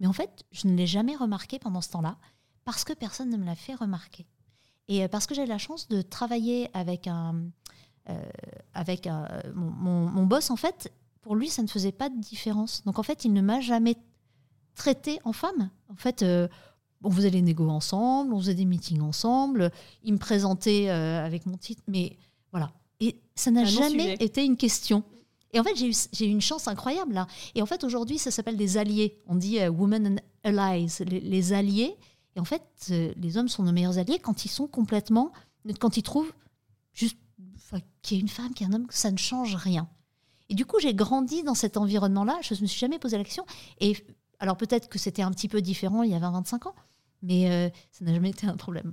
[0.00, 2.16] Mais en fait, je ne l'ai jamais remarqué pendant ce temps-là
[2.64, 4.26] parce que personne ne me l'a fait remarquer.
[4.88, 7.44] Et euh, parce que j'ai la chance de travailler avec un,
[8.08, 8.24] euh,
[8.74, 9.08] avec
[9.54, 10.92] mon, mon, boss, en fait,
[11.22, 12.84] pour lui, ça ne faisait pas de différence.
[12.84, 13.96] Donc en fait, il ne m'a jamais
[14.74, 15.70] traité en femme.
[15.88, 16.48] En fait, euh,
[17.02, 19.70] on faisait les négos ensemble, on faisait des meetings ensemble,
[20.02, 22.16] il me présentait avec mon titre, mais
[22.50, 22.72] voilà.
[23.00, 25.02] Et ça n'a jamais été une question.
[25.52, 27.26] Et en fait, j'ai eu, eu, une chance incroyable là.
[27.54, 29.20] Et en fait, aujourd'hui, ça s'appelle des alliés.
[29.26, 31.96] On dit women allies, les, alliés.
[32.36, 35.32] Et en fait, les hommes sont nos meilleurs alliés quand ils sont complètement,
[35.80, 36.32] quand ils trouvent
[36.92, 37.18] juste
[38.02, 39.88] qu'il y ait une femme, qu'il y ait un homme, ça ne change rien.
[40.48, 42.38] Et du coup, j'ai grandi dans cet environnement-là.
[42.42, 43.44] Je ne me suis jamais posé la question.
[43.80, 43.96] Et
[44.38, 46.74] alors, peut-être que c'était un petit peu différent il y a 20-25 ans,
[47.22, 48.92] mais euh, ça n'a jamais été un problème.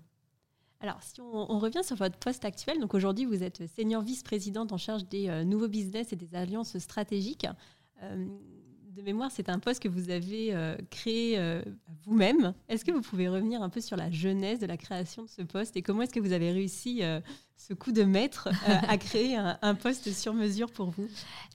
[0.79, 4.77] Alors, si on, revient sur votre poste actuel, donc aujourd'hui, vous êtes senior vice-présidente en
[4.77, 7.47] charge des euh, nouveaux business et des alliances stratégiques.
[8.03, 8.27] Euh,
[8.95, 10.53] de mémoire, c'est un poste que vous avez
[10.89, 11.39] créé
[12.03, 12.53] vous-même.
[12.67, 15.41] Est-ce que vous pouvez revenir un peu sur la genèse de la création de ce
[15.41, 17.01] poste et comment est-ce que vous avez réussi
[17.59, 18.47] ce coup de maître
[18.87, 21.07] à créer un, poste sur mesure pour vous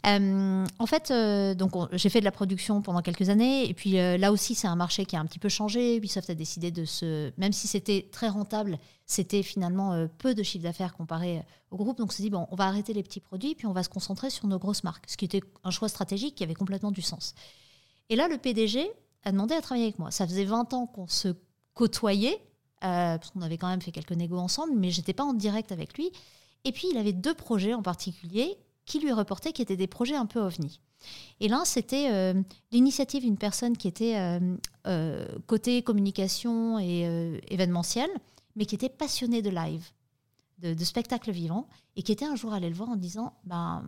[0.04, 1.10] En fait,
[1.56, 4.76] donc j'ai fait de la production pendant quelques années et puis là aussi c'est un
[4.76, 5.96] marché qui a un petit peu changé.
[5.96, 10.62] Ubisoft a décidé de se, même si c'était très rentable, c'était finalement peu de chiffre
[10.62, 11.96] d'affaires comparé au groupe.
[11.98, 13.88] Donc on s'est dit bon, on va arrêter les petits produits puis on va se
[13.88, 17.02] concentrer sur nos grosses marques, ce qui était un choix stratégique qui avait complètement du
[17.02, 17.34] sens.
[18.10, 18.90] Et là, le PDG
[19.24, 20.10] a demandé à travailler avec moi.
[20.10, 21.28] Ça faisait 20 ans qu'on se
[21.74, 22.40] côtoyait,
[22.82, 25.72] euh, parce qu'on avait quand même fait quelques négos ensemble, mais j'étais pas en direct
[25.72, 26.10] avec lui.
[26.64, 30.16] Et puis, il avait deux projets en particulier qui lui reportaient, qui étaient des projets
[30.16, 30.80] un peu ovni.
[31.40, 32.34] Et l'un, c'était euh,
[32.72, 34.40] l'initiative d'une personne qui était
[34.86, 38.08] euh, côté communication et événementiel,
[38.56, 39.86] mais qui était passionnée de live,
[40.58, 43.84] de, de, spectacle vivant, et qui était un jour allé le voir en disant ben,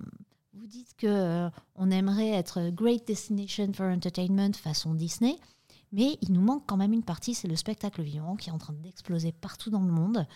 [0.53, 5.39] vous dites que on aimerait être great destination for entertainment façon Disney,
[5.97, 8.59] mais il nous manque quand même une partie, c'est le spectacle vivant qui est en
[8.59, 10.27] train d'exploser partout dans le monde.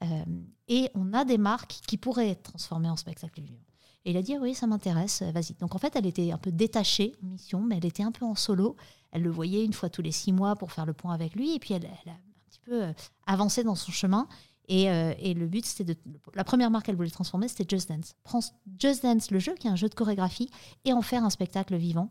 [0.00, 0.24] Euh,
[0.68, 3.60] et on a des marques qui pourraient être transformées en spectacle vivant.
[4.06, 5.52] Et il a dit oui, ça m'intéresse, vas-y.
[5.60, 8.24] Donc en fait, elle était un peu détachée en mission, mais elle était un peu
[8.24, 8.74] en solo.
[9.12, 11.54] Elle le voyait une fois tous les six mois pour faire le point avec lui,
[11.54, 12.92] et puis elle, a un petit peu euh,
[13.26, 14.26] avancé dans son chemin.
[14.70, 16.00] Euh, et, le but, c'était de.
[16.34, 18.14] La première marque qu'elle voulait transformer, c'était Just Dance.
[18.24, 18.46] Prendre
[18.78, 20.48] Just Dance, le jeu, qui est un jeu de chorégraphie,
[20.86, 22.10] et en faire un spectacle vivant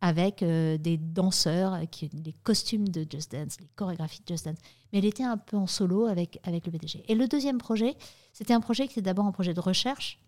[0.00, 4.58] avec euh, des danseurs, qui, les costumes de Just Dance, les chorégraphies de Just Dance.
[4.92, 7.04] Mais elle était un peu en solo avec, avec le BDG.
[7.08, 7.96] Et le deuxième projet,
[8.32, 10.18] c'était un projet qui était d'abord un projet de recherche,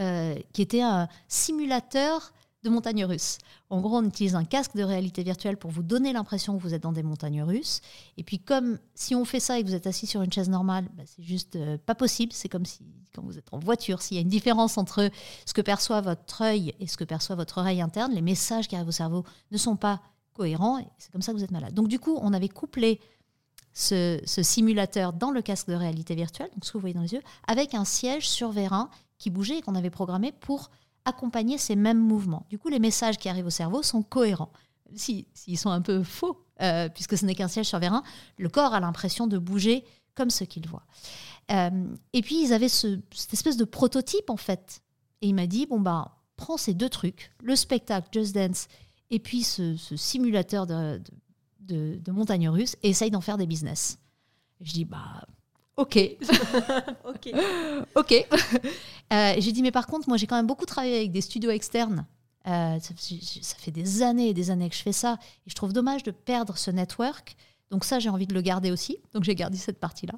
[0.00, 2.32] euh, qui était un simulateur
[2.62, 3.38] de montagnes russes.
[3.70, 6.74] En gros, on utilise un casque de réalité virtuelle pour vous donner l'impression que vous
[6.74, 7.80] êtes dans des montagnes russes.
[8.16, 10.50] Et puis, comme si on fait ça et que vous êtes assis sur une chaise
[10.50, 12.32] normale, bah, c'est juste euh, pas possible.
[12.32, 12.80] C'est comme si,
[13.14, 15.10] quand vous êtes en voiture, s'il y a une différence entre
[15.46, 18.76] ce que perçoit votre œil et ce que perçoit votre oreille interne, les messages qui
[18.76, 20.00] arrivent au cerveau ne sont pas
[20.34, 20.78] cohérents.
[20.78, 21.72] Et c'est comme ça que vous êtes malade.
[21.72, 23.00] Donc, du coup, on avait couplé
[23.72, 27.12] ce, simulateur dans le casque de réalité virtuelle, donc ce que vous voyez dans les
[27.12, 30.70] yeux, avec un siège sur vérin qui bougeait et qu'on avait programmé pour
[31.04, 32.46] accompagner ces mêmes mouvements.
[32.48, 34.52] Du coup, les messages qui arrivent au cerveau sont cohérents.
[34.94, 38.02] S'ils sont un peu faux, euh, puisque ce n'est qu'un siège sur vérin,
[38.36, 39.84] le corps a l'impression de bouger
[40.14, 40.84] comme ce qu'il voit.
[41.52, 44.82] Euh, et puis, ils avaient cette espèce de prototype, en fait.
[45.22, 48.66] Et il m'a dit, bon, bah, prends ces deux trucs, le spectacle Just Dance
[49.10, 51.00] et puis ce, simulateur de,
[51.60, 53.98] de, montagne russe, et essaye d'en faire des business.
[54.60, 55.26] je dis, bah,
[55.80, 55.96] Ok.
[57.04, 57.34] ok.
[57.94, 58.26] ok.
[59.12, 61.50] Euh, j'ai dit, mais par contre, moi, j'ai quand même beaucoup travaillé avec des studios
[61.50, 62.06] externes.
[62.46, 65.18] Euh, ça, fait des années et des années que je fais ça.
[65.46, 67.34] Et je trouve dommage de perdre ce network.
[67.70, 68.98] Donc ça, j'ai envie de le garder aussi.
[69.14, 70.14] Donc j'ai gardé cette partie-là.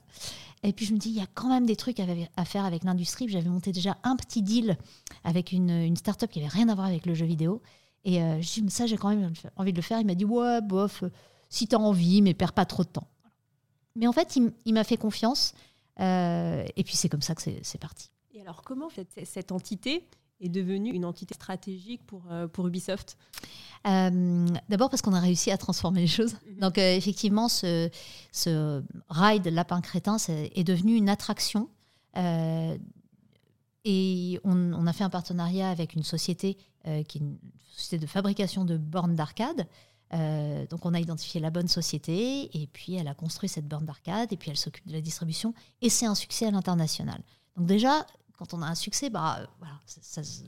[0.65, 2.83] Et puis je me dis, il y a quand même des trucs à, faire avec
[2.83, 3.29] l'industrie.
[3.29, 4.77] J'avais monté déjà un petit deal
[5.23, 7.63] avec une, une start-up qui avait rien à voir avec le jeu vidéo.
[8.05, 10.01] Et euh, je dis, ça, j'ai quand même envie de le faire.
[10.01, 11.05] Il m'a dit, ouais, bof,
[11.49, 13.07] si tu as envie, mais perds pas trop de temps.
[13.97, 15.55] Mais en fait, il, m'a fait confiance.
[16.01, 18.11] Euh, et puis c'est comme ça que c'est parti.
[18.35, 20.07] Et alors, comment cette, cette entité
[20.41, 23.17] est devenue une entité stratégique pour, euh, pour Ubisoft?
[23.87, 26.37] Euh, D'abord parce qu'on a réussi à transformer les choses.
[26.47, 26.61] Mhm.
[26.61, 27.91] Donc effectivement, ce,
[28.33, 31.69] ce, ride Lapin Crétin est, devenu une attraction.
[32.17, 32.79] et
[34.45, 37.39] on, on, a fait un partenariat avec une société qui est une
[37.73, 39.67] société de fabrication de bornes d'arcade.
[40.15, 43.87] Euh, donc on a identifié la bonne société et puis elle a construit cette borne
[43.87, 47.23] d'arcade et puis elle s'occupe de la distribution et c'est un succès à l'international.
[47.57, 50.43] Donc déjà, quand on a un succès, bah voilà, ça, se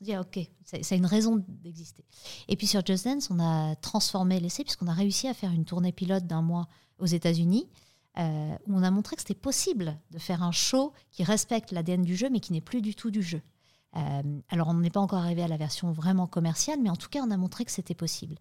[0.00, 2.04] dit ok, c'est une raison d'exister.
[2.48, 5.64] Et puis sur Just Dance, on a transformé l'essai puisqu'on a réussi à faire une
[5.64, 6.68] tournée pilote d'un mois
[6.98, 7.68] aux États-Unis
[8.16, 12.16] où on a montré que c'était possible de faire un show qui respecte l'ADN du
[12.16, 13.40] jeu, mais qui n'est plus du tout du jeu.
[14.50, 17.20] alors, on n'est pas encore arrivé à la version vraiment commerciale, mais en tout cas,
[17.22, 18.36] on a montré que c'était possible.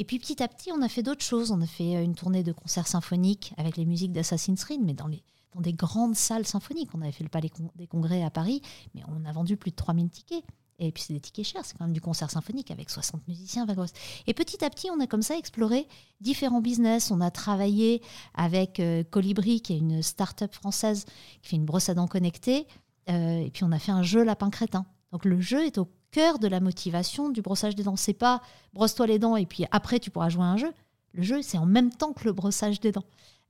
[0.00, 1.50] Et puis petit à petit, on a fait d'autres choses.
[1.50, 5.10] On a fait une tournée de concerts symphoniques avec les musiques d'Assassin's Creed, mais dans,
[5.10, 6.88] des grandes salles symphoniques.
[6.94, 8.62] On avait fait le Palais des Congrès à Paris,
[8.94, 10.42] mais on a vendu plus de 3000 tickets.
[10.78, 13.66] Et puis c'est des tickets chers, c'est quand même du concert symphonique avec 60 musiciens.
[14.26, 15.86] Et petit à petit, on a comme ça exploré
[16.22, 17.10] différents business.
[17.10, 18.00] On a travaillé
[18.32, 21.04] avec euh, Colibri, qui est une start-up française
[21.42, 22.66] qui fait une brosse à dents connectée.
[23.10, 24.86] Euh, et puis on a fait un jeu lapin crétin.
[25.12, 27.96] Donc le jeu est au cœur de la motivation du brossage des dents.
[27.96, 28.42] C'est pas
[28.72, 30.72] brosse-toi les dents et puis après tu pourras jouer à un jeu.
[31.12, 33.04] Le jeu, c'est en même temps que le brossage des dents.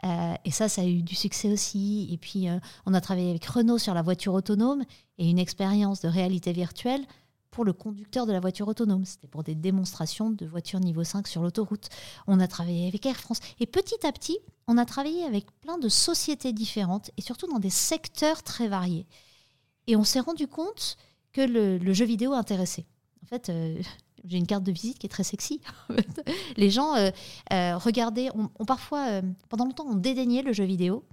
[0.05, 2.09] Euh, et ça, ça a eu du succès aussi.
[2.11, 2.49] Et puis,
[2.87, 4.83] on a travaillé avec Renault sur la voiture autonome
[5.18, 7.05] et une expérience de réalité virtuelle
[7.51, 9.05] pour le conducteur de la voiture autonome.
[9.05, 11.88] C'était pour des démonstrations de voitures niveau 5 sur l'autoroute.
[12.27, 13.40] On a travaillé avec Air France.
[13.59, 17.59] Et petit à petit, on a travaillé avec plein de sociétés différentes et surtout dans
[17.59, 19.07] des secteurs très variés.
[19.87, 20.96] Et on s'est rendu compte
[21.33, 22.87] que le, jeu vidéo intéressait.
[23.23, 23.81] En fait, euh,
[24.25, 25.61] j'ai une carte de visite qui est très sexy.
[26.57, 27.11] Les gens euh,
[27.53, 31.05] euh, regardaient, on, parfois, pendant longtemps, on dédaignait le jeu vidéo.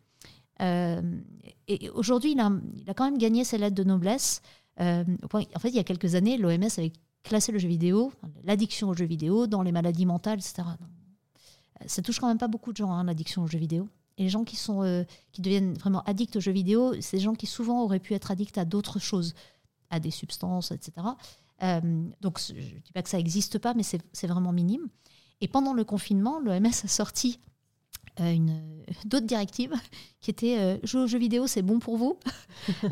[0.59, 4.41] et aujourd'hui, il a, il a, quand même gagné ses lettres de noblesse
[4.79, 8.11] euh, en fait, il y a quelques années, l'OMS avait classé le jeu vidéo,
[8.43, 10.63] l'addiction au jeu vidéo, dans les maladies mentales, etc.
[11.85, 13.89] Ça touche quand même pas beaucoup de gens, hein, l'addiction aux jeux vidéo.
[14.17, 17.23] Et les gens qui, sont, euh, qui deviennent vraiment addicts aux jeux vidéo, c'est des
[17.23, 19.35] gens qui souvent auraient pu être addicts à d'autres choses,
[19.89, 21.07] à des substances, etc.
[21.63, 24.87] Euh, donc je ne dis pas que ça n'existe pas, mais c'est vraiment minime.
[25.41, 27.39] Et pendant le confinement, l'OMS a sorti
[28.19, 29.73] une d'autres directives
[30.21, 32.17] qui étaient euh, jouer aux jeux vidéo, c'est bon pour vous.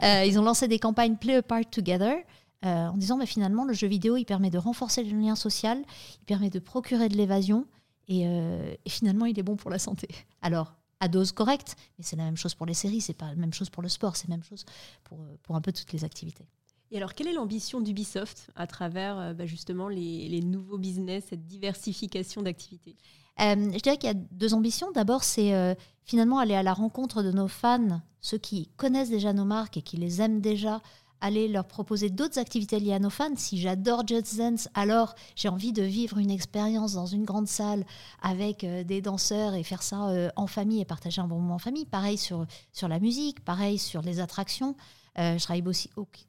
[0.03, 2.15] Euh, ils ont lancé des campagnes Play a Part Together
[2.63, 5.83] euh, en disant mais finalement le jeu vidéo il permet de renforcer le lien social,
[6.21, 7.65] il permet de procurer de l'évasion
[8.07, 10.07] et, et, finalement il est bon pour la santé.
[10.41, 13.35] Alors à dose correcte, mais c'est la même chose pour les séries, c'est pas la
[13.35, 14.65] même chose pour le sport, c'est la même chose
[15.03, 16.45] pour, pour un peu toutes les activités.
[16.91, 22.41] Et alors, quelle est l'ambition d'Ubisoft à travers bah, justement les, nouveaux business, cette diversification
[22.41, 22.95] d'activités?
[23.41, 24.91] Euh, je dirais qu'il y a deux ambitions.
[24.91, 29.33] D'abord, c'est euh, finalement aller à la rencontre de nos fans, ceux qui connaissent déjà
[29.33, 30.81] nos marques et qui les aiment déjà,
[31.21, 33.35] aller leur proposer d'autres activités liées à nos fans.
[33.35, 37.85] Si j'adore Just Dance, alors j'ai envie de vivre une expérience dans une grande salle
[38.21, 41.59] avec euh, des danseurs et faire ça en famille et partager un bon moment en
[41.59, 41.85] famille.
[41.85, 44.75] Pareil sur, sur la musique, pareil sur les attractions.
[45.17, 45.63] Je travaille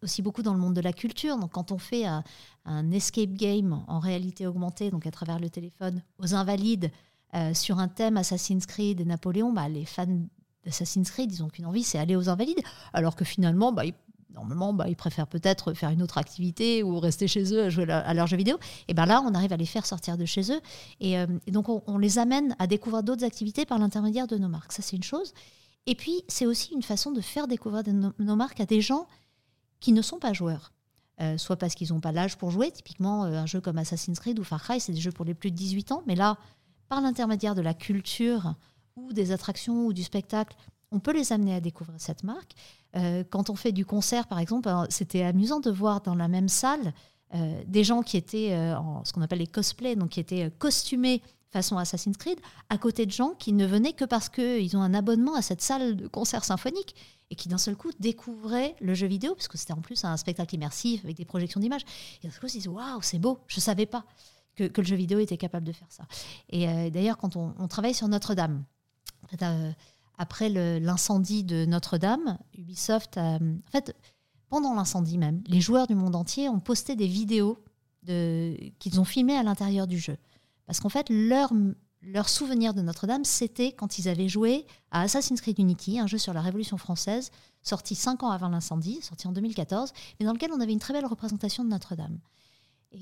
[0.02, 1.38] aussi, beaucoup dans le monde de la culture.
[1.38, 2.22] Donc, quand on fait un,
[2.66, 6.90] un escape game en réalité augmentée, donc à travers le téléphone, aux invalides
[7.34, 10.06] euh, sur un thème Assassin's Creed et Napoléon, bah, les fans
[10.64, 12.60] d'Assassin's Creed, ils n'ont qu'une envie, c'est aller aux invalides,
[12.92, 13.82] alors que finalement, bah,
[14.34, 17.90] normalement, bah, ils préfèrent peut-être faire une autre activité ou rester chez eux à jouer
[17.90, 18.58] à leurs jeux vidéo.
[18.88, 20.60] Et ben là, on arrive à les faire sortir de chez eux.
[21.00, 24.72] Et, euh, donc, on, les amène à découvrir d'autres activités par l'intermédiaire de nos marques.
[24.72, 25.32] Ça, c'est une chose.
[25.86, 27.82] Et puis, c'est aussi une façon de faire découvrir
[28.18, 29.06] nos marques à des gens
[29.80, 30.72] qui ne sont pas joueurs.
[31.22, 32.70] Euh, soit parce qu'ils n'ont pas l'âge pour jouer.
[32.70, 35.32] Typiquement, euh, un jeu comme Assassin's Creed ou Far Cry, c'est des jeux pour les
[35.32, 36.02] plus de 18 ans.
[36.06, 36.36] Mais là,
[36.90, 38.54] par l'intermédiaire de la culture
[38.96, 40.54] ou des attractions ou du spectacle,
[40.92, 42.52] on peut les amener à découvrir cette marque.
[42.96, 46.48] Euh, quand on fait du concert, par exemple, c'était amusant de voir dans la même
[46.48, 46.92] salle
[47.66, 51.78] des gens qui étaient en ce qu'on appelle les cosplays, donc qui étaient costumés façon
[51.78, 55.34] Assassin's Creed, à côté de gens qui ne venaient que parce qu'ils ont un abonnement
[55.34, 56.94] à cette salle de concert symphonique
[57.30, 60.16] et qui d'un seul coup découvraient le jeu vidéo, parce que c'était en plus un
[60.16, 61.84] spectacle immersif avec des projections d'images.
[62.22, 64.04] Et d'un seul coup, ils se disent Waouh, c'est beau, je ne savais pas
[64.54, 66.06] que, le jeu vidéo était capable de faire ça.
[66.50, 68.64] Et euh, d'ailleurs, quand on, travaille sur Notre-Dame,
[69.42, 69.72] euh,
[70.18, 73.38] après l'incendie de Notre-Dame, Ubisoft, en
[73.70, 73.94] fait,
[74.48, 77.62] pendant l'incendie même, les joueurs du monde entier ont posté des vidéos
[78.06, 80.16] qu'ils ont filmées à l'intérieur du jeu.
[80.66, 81.50] Parce qu'en fait, leur,
[82.28, 86.32] souvenir de Notre-Dame, c'était quand ils avaient joué à Assassin's Creed Unity, un jeu sur
[86.32, 87.30] la Révolution française,
[87.62, 90.92] sorti cinq ans avant l'incendie, sorti en 2014, mais dans lequel on avait une très
[90.92, 92.18] belle représentation de Notre-Dame.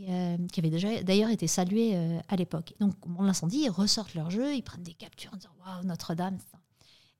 [0.09, 2.74] Euh, qui avait déjà d'ailleurs été salué euh, à l'époque.
[2.81, 6.38] Donc, l'incendie, ils ressortent leur jeu, ils prennent des captures en disant Waouh, Notre-Dame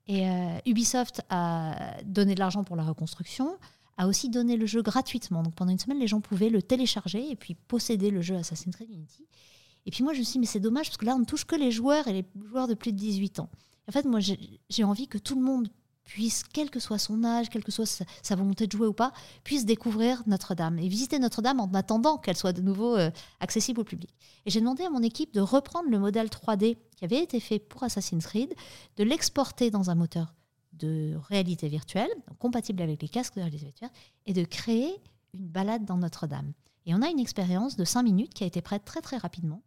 [0.07, 3.57] Et euh, Ubisoft a donné de l'argent pour la reconstruction,
[3.97, 5.41] a aussi donné le jeu gratuitement.
[5.41, 8.75] Donc, pendant une semaine, les gens pouvaient le télécharger et puis posséder le jeu Assassin's
[8.75, 9.25] Creed Unity.
[9.85, 11.25] Et puis moi, je me suis dit, mais c'est dommage parce que là, on ne
[11.25, 13.49] touche que les joueurs et les joueurs de plus de 18 ans.
[13.87, 15.69] En fait, moi, j'ai envie que tout le monde
[16.05, 19.11] puisse, quel que soit son âge, quelle que soit sa, volonté de jouer ou pas,
[19.43, 23.83] puisse découvrir Notre-Dame et visiter Notre-Dame en attendant qu'elle soit de nouveau euh, accessible au
[23.83, 24.15] public.
[24.45, 27.59] Et j'ai demandé à mon équipe de reprendre le modèle 3D qui avait été fait
[27.59, 28.53] pour Assassin's Creed,
[28.97, 30.33] de l'exporter dans un moteur
[30.73, 33.91] de réalité virtuelle, compatible avec les casques de réalité virtuelle,
[34.25, 35.01] et de créer
[35.33, 36.53] une balade dans Notre-Dame.
[36.85, 39.61] Et on a une expérience de 5 minutes qui a été prête très très rapidement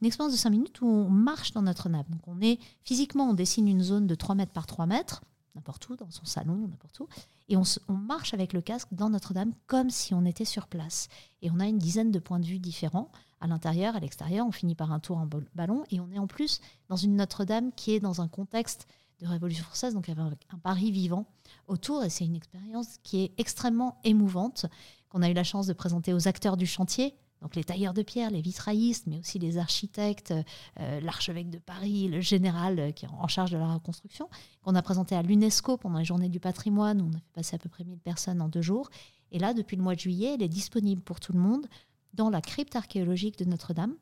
[0.00, 2.04] une expérience de 5 minutes où on marche dans Notre-Dame.
[2.08, 5.22] Donc on est physiquement, on dessine une zone de 3 mètres par 3 mètres,
[5.54, 7.08] n'importe où, dans son salon, n'importe où,
[7.48, 11.08] et on, on, marche avec le casque dans Notre-Dame comme si on était sur place.
[11.42, 14.52] Et on a une dizaine de points de vue différents, à l'intérieur, à l'extérieur, on
[14.52, 17.92] finit par un tour en ballon, et on est en plus dans une Notre-Dame qui
[17.92, 18.86] est dans un contexte
[19.20, 21.26] de Révolution française, donc avec un Paris vivant
[21.68, 24.66] autour, et c'est une expérience qui est extrêmement émouvante,
[25.08, 28.02] qu'on a eu la chance de présenter aux acteurs du chantier, donc les tailleurs de
[28.02, 30.32] pierre, les vitraillistes, mais aussi les architectes,
[30.80, 34.28] euh, l'archevêque de Paris, le général euh, qui est en charge de la reconstruction,
[34.62, 37.56] qu'on a présenté à l'UNESCO pendant les journées du patrimoine, où on a fait passer
[37.56, 38.88] à peu près 1000 personnes en deux jours.
[39.32, 41.66] Et là, depuis le mois de juillet, elle est disponible pour tout le monde
[42.14, 43.94] dans la crypte archéologique de Notre-Dame.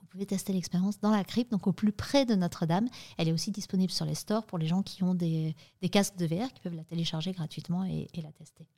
[0.00, 2.88] Vous pouvez tester l'expérience dans la crypte, donc au plus près de Notre-Dame.
[3.18, 5.56] Elle est aussi disponible sur les stores pour les gens qui ont des,
[5.90, 8.68] casques de VR, qui peuvent la télécharger gratuitement et la tester.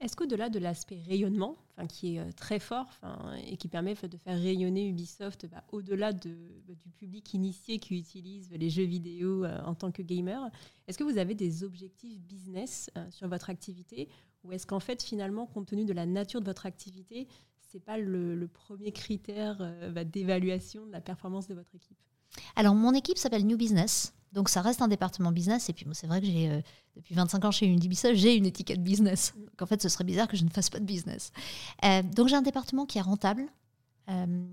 [0.00, 1.56] Est-ce qu'au-delà de l'aspect rayonnement,
[1.88, 2.86] qui est euh, très fort
[3.46, 7.98] et qui permet de faire rayonner Ubisoft bah, au-delà de, bah, du public initié qui
[7.98, 10.50] utilise les jeux vidéo euh, en tant que gamer,
[10.86, 14.08] est-ce que vous avez des objectifs business euh, sur votre activité?
[14.44, 17.26] Ou est-ce qu'en fait finalement, compte tenu de la nature de votre activité,
[17.60, 19.58] ce n'est pas le, premier critère
[19.92, 21.98] bah, d'évaluation de la performance de votre équipe?
[22.54, 24.12] Alors, mon équipe s'appelle New Business.
[24.32, 25.68] Donc, ça reste un département business.
[25.68, 26.60] Et puis, c'est vrai que j'ai, euh,
[26.94, 29.34] depuis 25 ans chez Unidibisoft, j'ai une étiquette business.
[29.36, 31.32] Donc, en fait, ce serait bizarre que je ne fasse pas de business.
[31.84, 33.46] Euh, donc, j'ai un département qui est rentable.
[34.08, 34.46] Euh,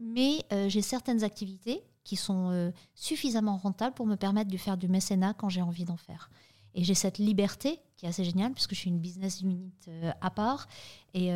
[0.00, 5.32] mais j'ai certaines activités qui sont suffisamment rentables pour me permettre de faire du mécénat
[5.32, 6.28] quand j'ai envie d'en faire.
[6.74, 9.72] Et j'ai cette liberté qui est assez géniale, puisque je suis une business unit
[10.20, 10.68] à part,
[11.14, 11.28] et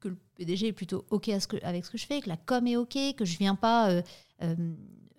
[0.00, 2.76] que le PDG est plutôt OK avec ce que je fais, que la com est
[2.76, 3.90] OK, que je viens pas
[4.42, 4.74] euh,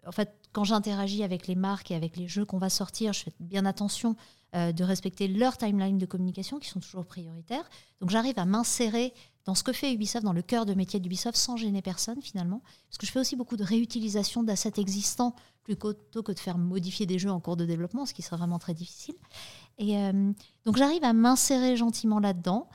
[0.06, 3.24] en fait, quand j'interagis avec les marques et avec les jeux qu'on va sortir, je
[3.24, 4.16] fais bien attention
[4.56, 7.70] euh, de respecter leur timeline de communication qui sont toujours prioritaires.
[8.02, 9.14] Donc j'arrive à m'insérer
[9.46, 12.62] dans ce que fait Ubisoft, dans le cœur de métier d'Ubisoft, sans gêner personne finalement.
[12.90, 17.06] Parce que je fais aussi beaucoup de réutilisation d'assets existants plutôt que de faire modifier
[17.06, 19.16] des jeux en cours de développement, ce qui serait vraiment très difficile.
[19.78, 20.34] Et euh,
[20.66, 22.68] donc j'arrive à m'insérer gentiment là-dedans.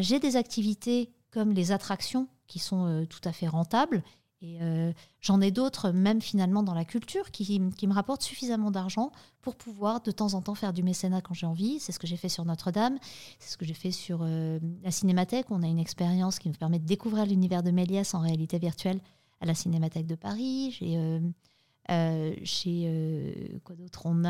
[0.00, 4.04] J'ai des activités comme les attractions qui sont tout à fait rentables
[4.42, 9.12] et euh, j'en ai d'autres, même finalement dans la culture, qui, me rapportent suffisamment d'argent
[9.40, 11.78] pour pouvoir de temps en temps faire du mécénat quand j'ai envie.
[11.78, 12.98] C'est ce que j'ai fait sur Notre-Dame,
[13.38, 15.46] c'est ce que j'ai fait sur euh, la Cinémathèque.
[15.50, 19.00] On a une expérience qui nous permet de découvrir l'univers de Méliès en réalité virtuelle
[19.40, 20.76] à la Cinémathèque de Paris.
[20.78, 20.96] J'ai
[21.90, 24.02] euh, chez quoi d'autre?
[24.06, 24.24] On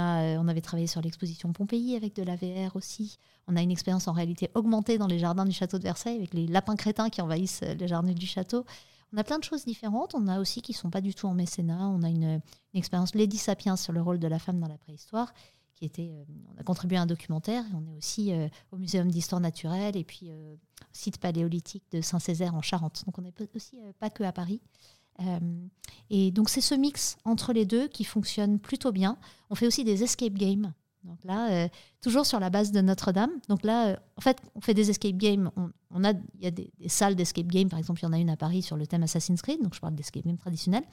[0.48, 3.16] avait travaillé sur l'exposition Pompéi avec de la VR aussi.
[3.48, 6.34] On a une expérience en réalité augmentée dans les jardins du château de Versailles avec
[6.34, 8.66] les lapins crétins qui envahissent les jardins du château.
[9.12, 10.14] On a plein de choses différentes.
[10.14, 11.88] On a aussi qui ne sont pas du tout en mécénat.
[11.88, 12.40] On a une,
[12.74, 15.34] expérience Lady Sapiens sur le rôle de la femme dans la préhistoire.
[15.74, 18.76] Qui était, euh, on a contribué à un documentaire et on est aussi euh, au
[18.76, 20.58] Muséum d'histoire naturelle et puis euh, au
[20.92, 23.02] site paléolithique de Saint-Césaire en Charente.
[23.04, 24.60] Donc on n'est aussi pas que à Paris.
[26.08, 29.18] et donc c'est ce mix entre les deux qui fonctionne plutôt bien.
[29.50, 30.72] On fait aussi des escape games.
[31.04, 31.68] Donc là, euh,
[32.00, 33.30] toujours sur la base de Notre-Dame.
[33.48, 35.50] Donc là, euh, en fait, on fait des escape games.
[35.90, 37.68] On, a, il y a des, salles d'escape games.
[37.68, 39.62] Par exemple, il y en a une à Paris sur le thème Assassin's Creed.
[39.62, 40.84] Donc je parle d'escape games traditionnels.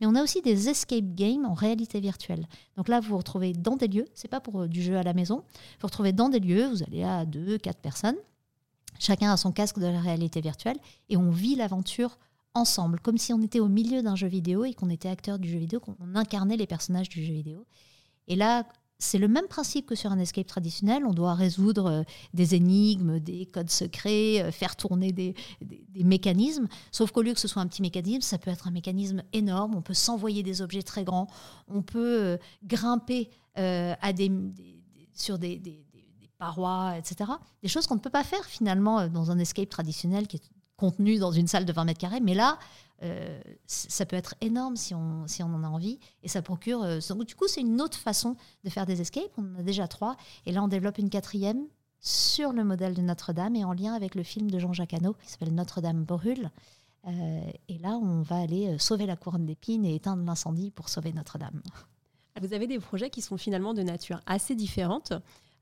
[0.00, 2.46] Mais on a aussi des escape games en réalité virtuelle.
[2.76, 4.06] Donc là, vous vous retrouvez dans des lieux.
[4.14, 5.38] C'est pas pour euh, du jeu à la maison.
[5.38, 6.68] Vous vous retrouvez dans des lieux.
[6.68, 8.16] Vous allez à deux, quatre personnes.
[8.98, 12.18] Chacun a son casque de la réalité virtuelle et on vit l'aventure
[12.54, 15.48] ensemble, comme si on était au milieu d'un jeu vidéo et qu'on était acteur du
[15.48, 17.66] jeu vidéo, qu'on incarnait les personnages du jeu vidéo.
[18.28, 18.64] Et là,
[18.98, 21.04] c'est le même principe que sur un escape traditionnel.
[21.06, 25.34] On doit résoudre euh, des énigmes, des codes secrets, euh, faire tourner des,
[25.96, 26.66] mécanismes.
[26.92, 29.74] Sauf qu'au lieu que ce soit un petit mécanisme, ça peut être un mécanisme énorme.
[29.74, 31.26] On peut s'envoyer des objets très grands.
[31.68, 33.30] On peut euh, grimper
[35.14, 35.62] sur des,
[36.38, 37.30] parois, etc.
[37.62, 40.42] Des choses qu'on ne peut pas faire finalement dans un escape traditionnel qui est
[40.76, 42.20] contenu dans une salle de 20 mètres carrés.
[42.20, 42.58] Mais là,
[43.02, 45.98] euh, ça peut être énorme si on, si on en a envie.
[46.22, 46.82] Et ça procure.
[46.82, 49.32] Euh, du coup, c'est une autre façon de faire des escapes.
[49.36, 50.16] On en a déjà trois.
[50.46, 51.66] Et là, on développe une quatrième
[52.00, 55.30] sur le modèle de Notre-Dame et en lien avec le film de Jean-Jacques Hano qui
[55.30, 56.50] s'appelle Notre-Dame brûle.
[57.06, 61.12] Euh, et là, on va aller sauver la couronne d'épines et éteindre l'incendie pour sauver
[61.12, 61.62] Notre-Dame.
[62.40, 65.12] Vous avez des projets qui sont finalement de nature assez différente.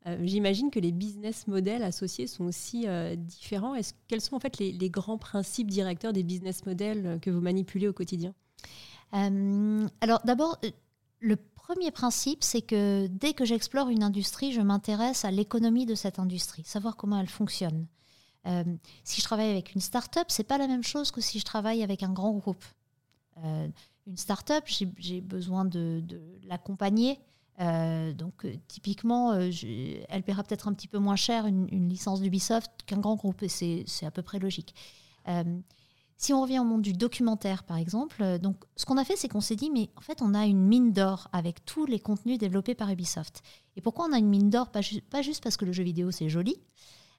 [0.07, 3.75] Euh, j'imagine que les business models associés sont aussi euh, différents.
[4.07, 7.89] Quels sont en fait les, grands principes directeurs des business models euh, que vous manipulez
[7.89, 8.35] au quotidien?
[9.13, 10.59] Alors d'abord,
[11.21, 15.95] le premier principe, c'est que dès que j'explore une industrie, je m'intéresse à l'économie de
[15.95, 17.87] cette industrie, savoir comment elle fonctionne.
[19.05, 21.85] si je travaille avec une start-up, c'est pas la même chose que si je travaille
[21.85, 22.65] avec un grand groupe.
[23.37, 26.03] une start-up, j'ai, besoin de
[26.49, 27.21] l'accompagner
[27.61, 29.51] euh, donc euh, typiquement, euh,
[30.09, 33.49] elle paiera peut-être un petit peu moins cher une, licence d'Ubisoft qu'un grand groupe, et
[33.49, 34.75] c'est à peu près logique.
[36.17, 39.29] Si on revient au monde du documentaire, par exemple, donc ce qu'on a fait, c'est
[39.29, 42.39] qu'on s'est dit, mais en fait, on a une mine d'or avec tous les contenus
[42.39, 43.43] développés par Ubisoft.
[43.77, 44.71] Et pourquoi on a une mine d'or?
[44.71, 44.81] Pas,
[45.11, 46.57] pas, juste parce que le jeu vidéo, c'est joli,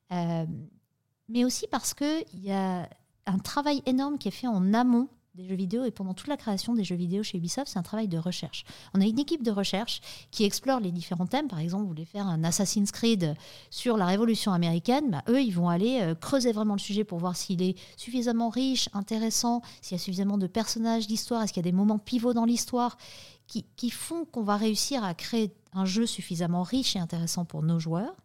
[0.10, 2.90] mais aussi parce qu'il y a
[3.26, 6.38] un travail énorme qui est fait en amont des jeux vidéo et pendant toute la
[6.38, 8.64] création des jeux vidéo chez Ubisoft, c'est un travail de recherche.
[8.94, 10.00] On a une équipe de recherche
[10.32, 11.50] qui explore les différents thèmes.
[11.50, 13.36] Par exemple, vous voulez faire un Assassin's Creed
[13.70, 17.20] sur la Révolution américaine, bah, eux, ils vont aller euh, creuser vraiment le sujet pour
[17.20, 21.66] voir s'il est suffisamment riche, intéressant, s'il y a suffisamment de personnages d'histoire, est-ce qu'il
[21.66, 22.98] y a des moments pivots dans l'histoire
[23.48, 27.80] qui, font qu'on va réussir à créer un jeu suffisamment riche et intéressant pour nos
[27.80, 28.16] joueurs,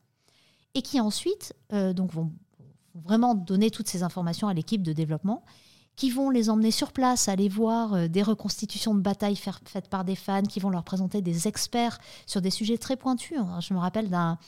[0.74, 2.32] et qui ensuite euh, donc vont
[2.94, 5.44] vraiment donner toutes ces informations à l'équipe de développement
[6.01, 10.03] qui vont les emmener sur place, aller voir euh, des reconstitutions de batailles faites par
[10.03, 13.36] des fans, qui vont leur présenter des experts sur des sujets très pointus.
[13.61, 14.38] Je me rappelle d'un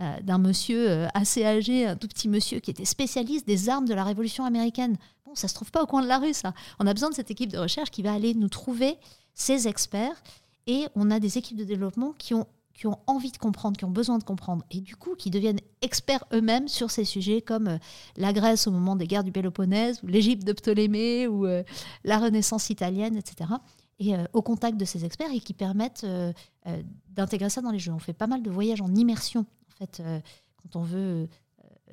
[0.00, 3.86] euh, d'un monsieur euh, assez âgé, un tout petit monsieur qui était spécialiste des armes
[3.86, 4.96] de la Révolution américaine.
[5.26, 6.54] Bon, ça se trouve pas au coin de la rue, ça.
[6.78, 8.96] On a besoin de cette équipe de recherche qui va aller nous trouver
[9.34, 10.22] ces experts.
[10.68, 12.46] Et on a des équipes de développement qui ont
[12.80, 15.60] qui ont envie de comprendre, qui ont besoin de comprendre, et du coup qui deviennent
[15.82, 17.78] experts eux-mêmes sur ces sujets comme euh,
[18.16, 21.62] la Grèce au moment des guerres du Péloponnèse, ou l'Égypte de Ptolémée, ou euh,
[22.04, 23.50] la Renaissance italienne, etc.
[23.98, 26.06] Et euh, au contact de ces experts et qui permettent
[27.10, 27.92] d'intégrer ça dans les jeux.
[27.92, 30.02] On fait pas mal de voyages en immersion, en fait,
[30.62, 31.28] quand on veut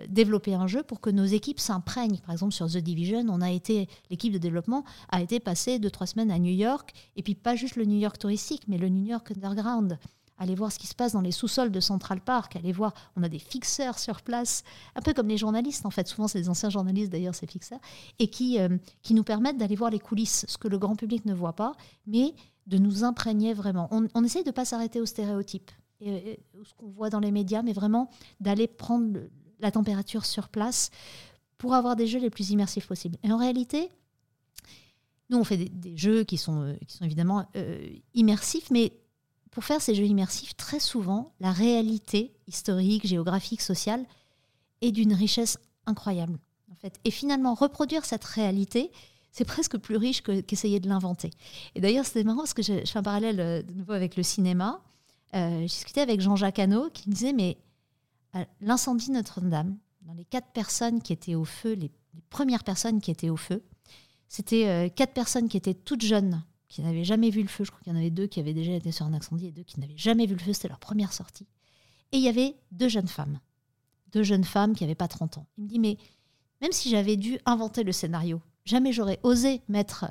[0.08, 2.20] développer un jeu pour que nos équipes s'imprègnent.
[2.20, 5.92] Par exemple, sur The Division, on a été, l'équipe de développement a été passée deux,
[5.92, 8.88] trois semaines à New York, et puis pas juste le New York touristique, mais le
[8.88, 10.00] New York underground
[10.38, 13.24] aller voir ce qui se passe dans les sous-sols de Central Park, aller voir, on
[13.24, 14.64] a des fixeurs sur place,
[14.96, 17.80] un peu comme les journalistes en fait, souvent c'est des anciens journalistes d'ailleurs ces fixeurs,
[18.20, 21.26] et qui, euh, qui nous permettent d'aller voir les coulisses, ce que le grand public
[21.26, 21.74] ne voit pas,
[22.06, 22.34] mais
[22.68, 23.88] de nous imprégner vraiment.
[23.92, 25.72] On, essaye de ne pas s'arrêter aux stéréotypes,
[26.02, 28.10] ce qu'on voit dans les médias, mais vraiment
[28.42, 29.20] d'aller prendre
[29.60, 30.92] la température sur place
[31.58, 33.18] pour avoir des jeux les plus immersifs possibles.
[33.24, 33.90] Et en réalité,
[35.30, 38.94] nous, on fait des, jeux qui sont, euh, qui sont évidemment euh, immersifs, mais
[39.52, 44.06] pour faire ces jeux immersifs, très souvent, la réalité historique, géographique, sociale
[44.82, 46.40] est d'une richesse incroyable.
[46.72, 47.00] En fait.
[47.06, 48.92] Et finalement, reproduire cette réalité,
[49.32, 51.32] c'est presque plus riche qu'essayer de l'inventer.
[51.76, 54.24] Et d'ailleurs, c'était marrant parce que je, fais un parallèle euh, de nouveau avec le
[54.24, 54.82] cinéma.
[55.36, 57.58] Euh, j'ai discuté avec Jean-Jacques Hano qui me disait, mais
[58.36, 61.92] euh, l'incendie Notre-Dame, dans les quatre personnes qui étaient au feu, les,
[62.30, 63.64] premières personnes qui étaient au feu,
[64.28, 67.64] c'était quatre personnes qui étaient toutes jeunes qui n'avaient jamais vu le feu.
[67.64, 69.52] Je crois qu'il y en avait deux qui avaient déjà été sur un incendie et
[69.52, 70.54] deux qui n'avaient jamais vu le feu.
[70.54, 71.48] C'était leur première sortie.
[72.12, 73.40] Et il y avait deux jeunes femmes.
[74.12, 75.48] Deux jeunes femmes qui n'avaient pas 30 ans.
[75.58, 75.98] Il me dit, mais
[76.62, 80.06] même si j'avais dû inventer le scénario, jamais j'aurais osé mettre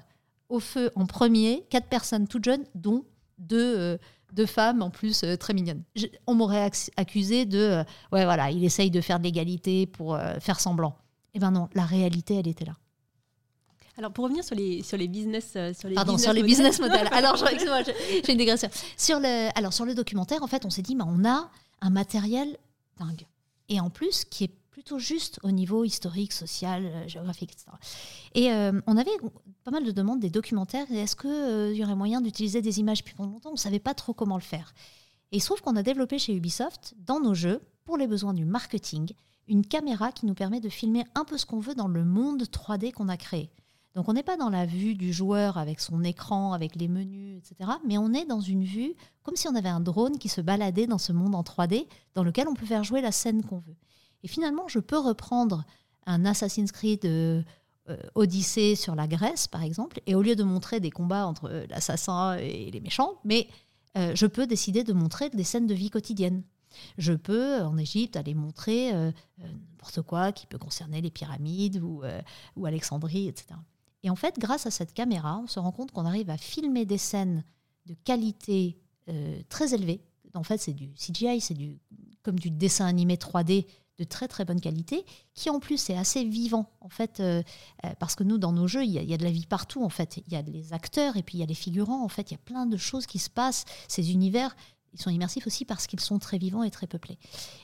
[0.49, 3.05] au feu en premier quatre personnes toutes jeunes, dont
[3.39, 3.99] deux, euh,
[4.33, 5.83] deux femmes en plus euh, très mignonnes.
[6.27, 10.61] on m'aurait accusé de, euh, ouais voilà, il essaye de faire de l'égalité pour faire
[10.61, 10.97] semblant.
[11.35, 12.77] Eh ben non, la réalité, elle était là.
[13.99, 16.43] Alors pour revenir sur les sur les business euh, sur les Pardon, business sur les
[16.43, 17.09] business models.
[17.13, 18.69] alors j'ai une dégression.
[18.97, 21.91] Sur le alors sur le documentaire en fait on s'est dit bah, on a un
[21.91, 22.57] matériel
[22.99, 23.27] dingue
[23.69, 27.69] et en plus qui est plutôt juste au niveau historique, social, euh, géographique, etc.
[28.35, 29.11] Et euh, on avait
[29.65, 30.87] pas mal de demandes des documentaires.
[30.93, 33.95] Est-ce qu'il y aurait moyen d'utiliser des images Puis pendant longtemps, on ne savait pas
[33.95, 34.75] trop comment le faire.
[35.33, 38.35] Et il se trouve qu'on a développé chez Ubisoft, dans nos jeux, pour les besoins
[38.35, 39.11] du marketing,
[39.49, 42.43] une caméra qui nous permet de filmer un peu ce qu'on veut dans le monde
[42.43, 43.51] 3D qu'on a créé.
[43.97, 47.39] Donc on n'est pas dans la vue du joueur avec son écran, avec les menus,
[47.39, 47.71] etc.
[47.87, 50.87] Mais on est dans une vue comme si on avait un drone qui se baladait
[50.87, 53.75] dans ce monde en 3D dans lequel on peut faire jouer la scène qu'on veut.
[54.23, 55.65] Et finalement, je peux reprendre
[56.05, 57.43] un Assassin's Creed euh,
[57.89, 61.49] euh, Odyssée sur la Grèce, par exemple, et au lieu de montrer des combats entre
[61.51, 63.49] euh, l'assassin et les méchants, mais
[64.13, 66.43] je peux décider de montrer des scènes de vie quotidienne.
[66.99, 68.93] Je peux, en Égypte, aller montrer
[69.39, 73.55] n'importe quoi qui peut concerner les pyramides ou Alexandrie, etc.
[74.07, 76.87] Et en fait, grâce à cette caméra, on se rend compte qu'on arrive à filmer
[76.87, 77.43] des scènes
[77.87, 78.79] de qualité
[79.09, 80.01] euh, très élevée.
[80.35, 81.81] En fait, c'est du CGI, c'est du,
[82.23, 83.67] comme du dessin animé 3D
[83.99, 85.05] de très très bonne qualité,
[85.35, 87.43] qui en plus est assez vivant, en fait, euh,
[87.85, 89.89] euh, parce que nous, dans nos jeux, il y, a, de la vie partout, en
[89.89, 90.19] fait.
[90.19, 92.31] Il y a les acteurs et puis il y a les figurants, en fait.
[92.31, 93.65] Il y a plein de choses qui se passent.
[93.89, 94.55] Ces univers,
[94.97, 97.19] ils sont immersifs aussi parce qu'ils sont très vivants et très peuplés.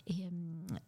[0.07, 0.31] Et,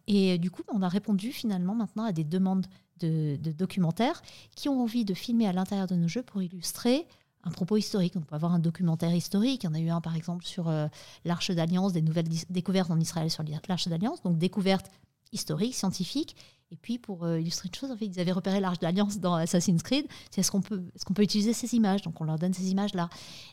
[0.07, 2.67] et du coup, on a répondu finalement maintenant à des demandes
[2.99, 4.21] de, documentaires
[4.55, 7.07] qui ont envie de filmer à l'intérieur de nos jeux pour illustrer
[7.43, 8.13] un propos historique.
[8.15, 9.63] On peut avoir un documentaire historique.
[9.63, 10.87] Il y en a eu un, par exemple, sur euh,
[11.25, 14.21] l'Arche d'Alliance, des nouvelles découvertes en Israël sur l'Arche d'Alliance.
[14.23, 14.89] Donc, découverte
[15.31, 16.35] historique, scientifique.
[16.71, 19.35] Et puis, pour euh, illustrer une chose, en fait, ils avaient repéré l'Arche d'Alliance dans
[19.35, 20.07] Assassin's Creed.
[20.31, 22.71] C'est est-ce qu'on peut, est qu'on peut utiliser ces images Donc, on leur donne ces
[22.71, 23.09] images-là.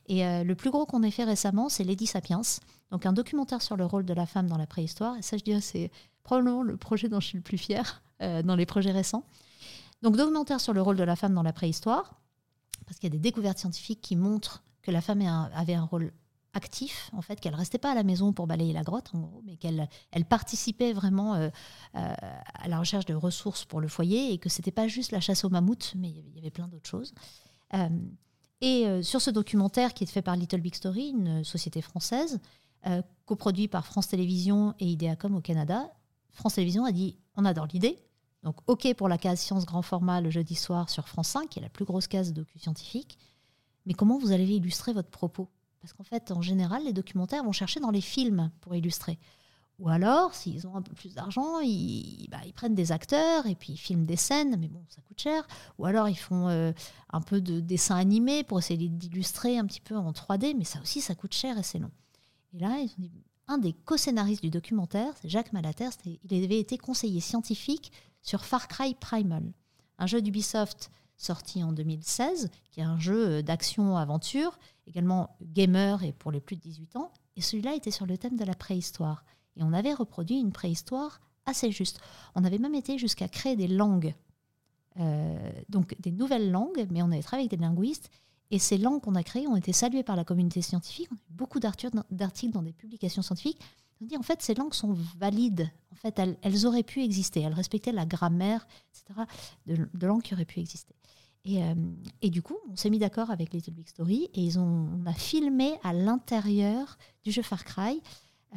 [0.09, 2.41] Et euh, le plus gros qu'on ait fait récemment, c'est Lady Sapiens.
[2.91, 5.17] Donc, un documentaire sur le rôle de la femme dans la préhistoire.
[5.17, 5.91] Et ça, je dirais, c'est
[6.23, 8.03] probablement le projet dont je suis le plus fier.
[8.23, 9.25] Euh, dans les projets récents.
[10.03, 12.21] Donc documentaire sur le rôle de la femme dans la préhistoire,
[12.87, 15.23] parce qu'il y a des découvertes scientifiques qui montrent que la femme
[15.55, 16.13] avait un rôle
[16.55, 19.57] actif, en fait, qu'elle restait pas à la maison pour balayer la grotte, en mais
[19.57, 21.49] qu'elle elle participait vraiment euh,
[21.97, 22.15] euh,
[22.55, 25.45] à la recherche de ressources pour le foyer et que c'était pas juste la chasse
[25.45, 27.15] aux mammouths, mais il y avait plein d'autres choses.
[27.75, 27.89] Euh,
[28.61, 32.39] et sur ce documentaire qui est fait par Little Big Story, une société française,
[33.27, 35.91] coproduit par France Télévisions et Ideacom au Canada,
[36.31, 37.99] France Télévisions a dit on adore l'idée.
[38.45, 41.59] Donc, OK pour la case science grand format le jeudi soir sur France 5, qui
[41.59, 43.19] est la plus grosse case docu scientifique.
[43.85, 45.49] Mais comment vous allez illustrer votre propos?
[45.83, 49.19] Parce qu'en fait, en général, les documentaires vont chercher dans les films pour illustrer.
[49.79, 53.73] Ou alors, s'ils ont un peu plus d'argent, ils, bah, prennent des acteurs et puis
[53.73, 55.45] ils filment des scènes, mais bon, ça coûte cher.
[55.79, 56.71] Ou alors, ils font euh,
[57.11, 60.81] un peu de dessin animé pour essayer d'illustrer un petit peu en 3D, mais ça
[60.81, 61.91] aussi, ça coûte cher et c'est long.
[62.55, 62.77] Et là,
[63.49, 68.69] un des co-scénaristes du documentaire, c'est Jacques Malater, il avait été conseiller scientifique sur Far
[68.69, 69.53] Cry Primal,
[69.99, 70.91] un jeu d'Ubisoft
[71.23, 76.57] sorti en 2016, qui est un jeu euh, d'action-aventure, également gamer et pour les plus
[76.57, 77.13] de 18 ans.
[77.37, 79.25] Et celui-là était sur le thème de la préhistoire.
[79.57, 82.01] Et on avait reproduit une préhistoire assez juste.
[82.35, 84.15] On avait même été jusqu'à créer des langues,
[84.99, 88.11] euh, donc des nouvelles langues, mais on avait travaillé avec des linguistes.
[88.51, 91.09] Et ces langues qu'on a créées ont été saluées par la communauté scientifique.
[91.11, 93.59] On a eu beaucoup d'articles dans des publications scientifiques.
[94.03, 95.71] On dit en fait ces langues sont valides.
[95.91, 97.41] En fait, elles, auraient pu exister.
[97.41, 99.21] Elles respectaient la grammaire, etc.
[99.67, 100.95] de, de langues qui auraient pu exister.
[101.49, 101.75] Euh,
[102.21, 105.07] et, du coup, on s'est mis d'accord avec Little Big Story et ils ont, on
[105.07, 108.01] a filmé à l'intérieur du jeu Far Cry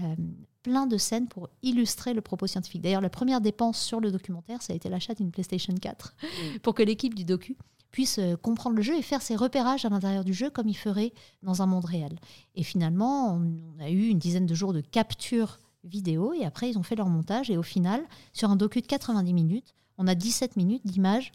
[0.01, 0.15] euh,
[0.61, 2.81] plein de scènes pour illustrer le propos scientifique.
[2.81, 6.15] D'ailleurs, la première dépense sur le documentaire, ça a été l'achat d'une PlayStation 4
[6.63, 7.57] pour que l'équipe du docu
[7.91, 10.75] puisse euh, comprendre le jeu et faire ses repérages à l'intérieur du jeu comme il
[10.75, 11.13] ferait
[11.43, 12.19] dans un monde réel.
[12.55, 16.77] Et finalement, on, a eu une dizaine de jours de capture vidéo et après, ils
[16.77, 20.15] ont fait leur montage et au final, sur un docu de 90 minutes, on a
[20.15, 21.31] 17 minutes d'images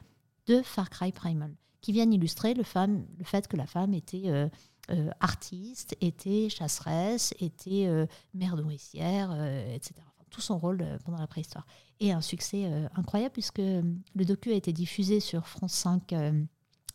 [0.50, 4.48] de Far Cry Primal, qui viennent illustrer le, fait que la femme était euh,
[4.90, 9.32] euh, artiste, était chasseresse, était euh, mère nourricière,
[9.72, 9.94] etc.
[10.28, 11.66] tout son rôle pendant la préhistoire.
[12.00, 16.14] Et un succès incroyable puisque le docu a été diffusé sur France 5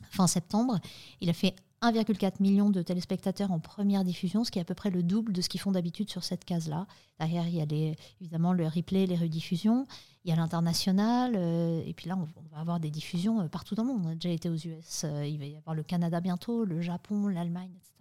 [0.09, 0.79] fin septembre.
[1.21, 4.73] Il a fait 1,4 million de téléspectateurs en première diffusion, ce qui est à peu
[4.73, 6.87] près le double de ce qu'ils font d'habitude sur cette case-là.
[7.19, 9.85] Derrière, il y a évidemment le replay, les rediffusions,
[10.23, 13.75] il y a l'international, euh, et puis là, on, va avoir des diffusions euh, partout
[13.75, 14.01] dans le monde.
[14.05, 16.81] On a déjà été aux US, euh, il va y avoir le Canada bientôt, le
[16.81, 17.91] Japon, l'Allemagne, etc.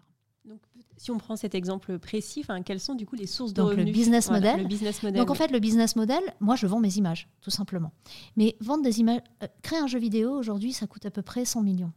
[0.47, 0.61] Donc,
[0.97, 3.87] si on prend cet exemple précis, quelles sont du coup les sources de Donc, revenus
[3.87, 4.61] le business, model.
[4.61, 5.19] le business model.
[5.19, 7.93] Donc en fait, le business model, moi je vends mes images, tout simplement.
[8.37, 9.23] Mais vendre des images,
[9.63, 11.93] créer un jeu vidéo aujourd'hui, ça coûte à peu près 100 millions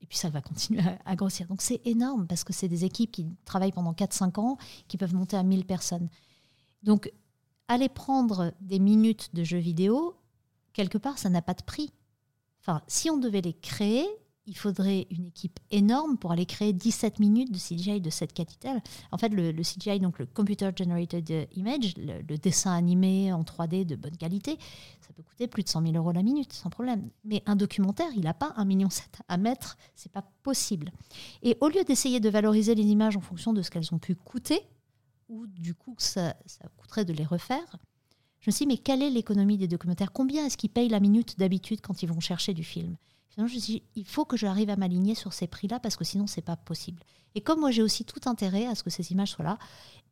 [0.00, 1.46] et puis ça va continuer à, grossir.
[1.48, 4.58] Donc c'est énorme parce que c'est des équipes qui travaillent pendant 4-5 ans,
[4.88, 6.08] qui peuvent monter à 1000 personnes.
[6.82, 7.12] Donc
[7.68, 10.16] aller prendre des minutes de jeux vidéo,
[10.72, 11.92] quelque part, ça n'a pas de prix.
[12.60, 14.06] Enfin, si on devait les créer,
[14.46, 18.68] il faudrait une équipe énorme pour aller créer 17 minutes de CGI de cette qualité.
[19.10, 23.96] En fait, le, CGI, donc le Computer Generated Image, le, dessin animé en 3D de
[23.96, 24.56] bonne qualité,
[25.00, 27.10] ça peut coûter plus de 100 000 euros la minute, sans problème.
[27.24, 28.88] Mais un documentaire, il n'a pas 1,7 million
[29.28, 30.92] à mettre, c'est pas possible.
[31.42, 34.14] Et au lieu d'essayer de valoriser les images en fonction de ce qu'elles ont pu
[34.14, 34.60] coûter,
[35.28, 37.78] ou du coup ça, ça coûterait de les refaire,
[38.40, 40.12] je me suis dit, mais quelle est l'économie des documentaires?
[40.12, 42.96] Combien est-ce qu'ils payent la minute d'habitude quand ils vont chercher du film?
[43.36, 46.26] Finalement, je dit, il faut que j'arrive à m'aligner sur ces prix-là parce que sinon,
[46.26, 47.02] c'est pas possible.
[47.34, 49.58] Et comme moi, j'ai aussi tout intérêt à ce que ces images soient là,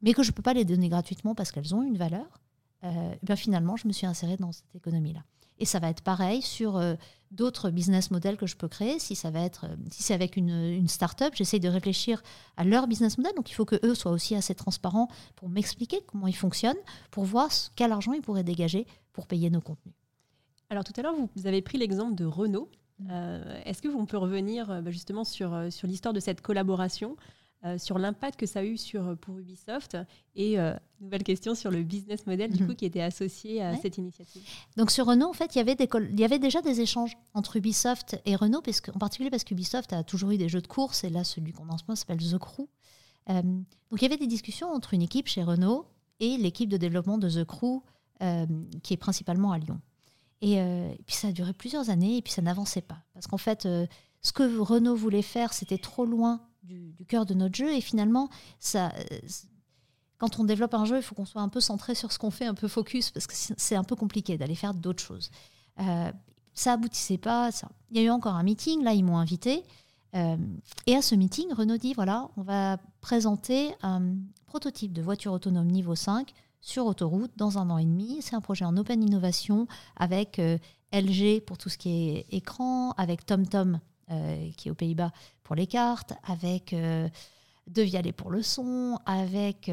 [0.03, 2.27] mais que je ne peux pas les donner gratuitement parce qu'elles ont une valeur,
[2.85, 5.25] euh, ben finalement, je me suis insérée dans cette économie-là.
[5.59, 6.97] Et ça va être pareil sur euh,
[7.31, 8.99] d'autres business models que je peux créer.
[8.99, 9.49] Si euh,
[9.91, 12.22] si c'est avec une, une start-up, j'essaye de réfléchir
[12.59, 13.33] à leur business model.
[13.37, 16.77] Donc il faut que eux soient aussi assez transparents pour m'expliquer comment ils fonctionnent,
[17.11, 19.95] pour voir quel argent ils pourraient dégager pour payer nos contenus.
[20.68, 22.68] Alors tout à l'heure, vous avez pris l'exemple de Renault.
[23.11, 26.40] Euh, est-ce que on peut revenir euh, bah, justement sur, euh, sur l'histoire de cette
[26.40, 27.16] collaboration,
[27.78, 29.97] sur l'impact que ça a eu sur, pour Ubisoft
[30.36, 30.59] et
[31.01, 32.68] nouvelle question sur le business model du mhm.
[32.68, 34.42] coup qui était associé à cette initiative
[34.76, 37.16] Donc sur Renault, en fait, il y, avait des il y avait déjà des échanges
[37.32, 40.66] entre Ubisoft et Renault, parce en particulier parce qu'Ubisoft a toujours eu des jeux de
[40.66, 42.68] course, et là celui qu'on en ce moment s'appelle The Crew.
[43.28, 45.86] donc il y avait des discussions entre une équipe chez Renault
[46.20, 47.80] et l'équipe de développement de The Crew,
[48.82, 49.80] qui est principalement à Lyon.
[50.45, 52.99] Euh, et, puis ça a duré plusieurs années et puis ça n'avançait pas.
[53.14, 53.86] Parce qu'en fait, euh,
[54.22, 57.72] ce que Renault voulait faire, c'était trop loin du, cœur de notre jeu.
[57.74, 58.28] Et finalement,
[58.59, 59.18] ça, euh,
[60.18, 62.30] quand on développe un jeu, il faut qu'on soit un peu centré sur ce qu'on
[62.30, 65.30] fait, un peu focus, parce que c'est un peu compliqué d'aller faire d'autres choses.
[66.55, 67.51] ça aboutissait pas.
[67.53, 67.68] Ça.
[67.90, 69.64] Il y a eu encore un meeting, là, ils m'ont invité.
[70.14, 74.16] et à ce meeting, Renault dit, voilà, on va présenter un
[74.47, 76.32] prototype de voiture autonome niveau 5
[76.65, 78.19] sur autoroute dans un an et demi.
[78.23, 80.57] C'est un projet en open innovation avec euh,
[80.93, 83.79] LG pour tout ce qui est écran, avec TomTom
[84.59, 85.12] qui est aux Pays-Bas
[85.43, 89.71] pour les cartes, avec De Vialet pour le son, avec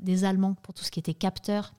[0.00, 1.74] des Allemands pour tout ce qui était capteur,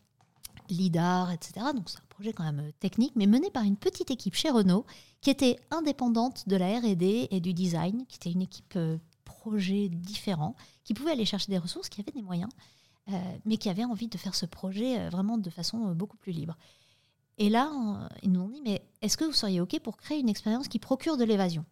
[0.69, 1.67] LIDAR, etc.
[1.73, 4.85] Donc c'est un projet quand même technique, mais mené par une petite équipe chez Renault
[5.21, 8.77] qui était indépendante de la R&D et du design, qui était une équipe
[9.23, 12.78] projet différent, qui pouvait aller chercher des ressources, qui avait des moyens, euh,
[13.45, 16.31] mais qui avait envie de faire ce projet euh, vraiment de façon euh, beaucoup plus
[16.31, 16.57] libre.
[17.37, 17.71] Et là,
[18.21, 20.77] ils nous ont dit, mais est-ce que vous seriez OK pour créer une expérience qui
[20.77, 21.63] procure de l'évasion?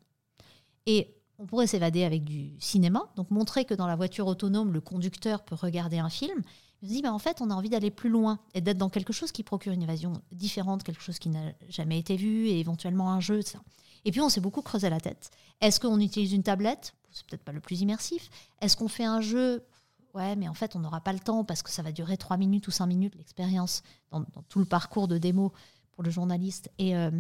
[0.86, 4.80] Et on pourrait s'évader avec du cinéma, donc montrer que dans la voiture autonome, le
[4.80, 6.42] conducteur peut regarder un film.
[6.82, 8.90] On se dit, bah, en fait, on a envie d'aller plus loin et d'être dans
[8.90, 12.60] quelque chose qui procure une évasion différente, quelque chose qui n'a jamais été vu et
[12.60, 13.42] éventuellement un jeu.
[13.42, 13.60] Ça.
[14.06, 15.32] Et puis, on s'est beaucoup creusé la tête.
[15.60, 16.94] Est-ce qu'on utilise une tablette?
[17.12, 18.30] C'est peut-être pas le plus immersif.
[18.62, 19.64] Est-ce qu'on fait un jeu
[20.14, 22.38] Ouais, mais en fait, on n'aura pas le temps parce que ça va durer 3
[22.38, 25.54] minutes ou 5 minutes, l'expérience, dans, tout le parcours de démo
[25.92, 26.72] pour le journaliste.
[26.80, 27.12] Et euh,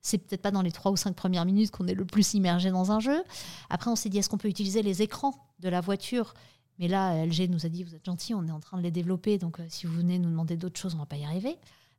[0.00, 2.70] c'est peut-être pas dans les 3 ou 5 premières minutes qu'on est le plus immergé
[2.70, 3.22] dans un jeu.
[3.68, 6.34] Après, on s'est dit, est-ce qu'on peut utiliser les écrans de la voiture?
[6.78, 8.90] Mais là, LG nous a dit, vous êtes gentil, on est en train de les
[8.90, 11.58] développer, donc euh, si vous venez nous demander d'autres choses, on va pas y arriver.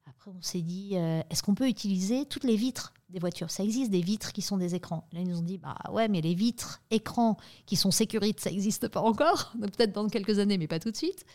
[0.10, 3.52] Après, on s'est dit, euh, est-ce qu'on peut utiliser toutes les vitres des voitures?
[3.52, 5.06] Ça existe des vitres qui sont des écrans.
[5.12, 8.50] Là, ils nous ont dit, bah ouais, mais les vitres écrans qui sont sécurites, ça
[8.50, 9.52] n'existe pas encore.
[9.60, 11.26] Donc peut-être dans quelques années, mais pas tout de suite.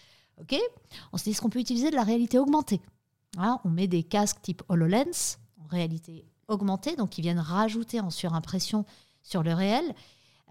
[0.41, 0.57] Ok
[1.13, 2.81] On s'est dit, est-ce qu'on peut utiliser de la réalité augmentée?
[3.65, 8.85] On met des casques type HoloLens, en réalité augmentée, donc qui viennent rajouter en surimpression
[9.23, 9.85] sur le réel.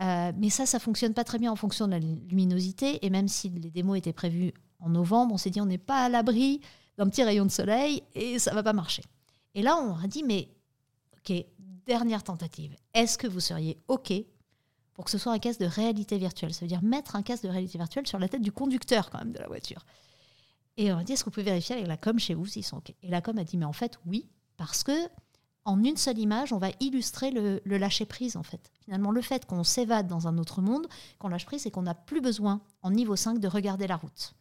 [0.01, 3.03] Euh, mais ça, ça fonctionne pas très bien en fonction de la luminosité.
[3.05, 6.05] Et même si les démos étaient prévues en novembre, on s'est dit, on n'est pas
[6.05, 6.61] à l'abri
[6.97, 9.03] d'un petit rayon de soleil et ça va pas marcher.
[9.55, 10.49] Et là, on a dit, mais
[11.17, 11.45] ok,
[11.85, 12.75] dernière tentative.
[12.93, 14.13] Est-ce que vous seriez ok
[14.93, 16.53] pour que ce soit un casque de réalité virtuelle?
[16.53, 19.19] Ça veut dire mettre un casque de réalité virtuelle sur la tête du conducteur quand
[19.19, 19.85] même de la voiture.
[20.77, 22.77] Et on a dit, est-ce vous pouvez vérifier avec la com chez vous s'ils sont
[22.77, 22.93] ok?
[23.01, 24.93] Et la com a dit, mais en fait, oui, parce que
[25.63, 28.71] en une seule image, on va illustrer le, le lâcher prise en fait.
[28.83, 30.87] Finalement, le fait qu'on s'évade dans un autre monde,
[31.19, 34.33] qu'on lâche prise, c'est qu'on n'a plus besoin en niveau 5 de regarder la route.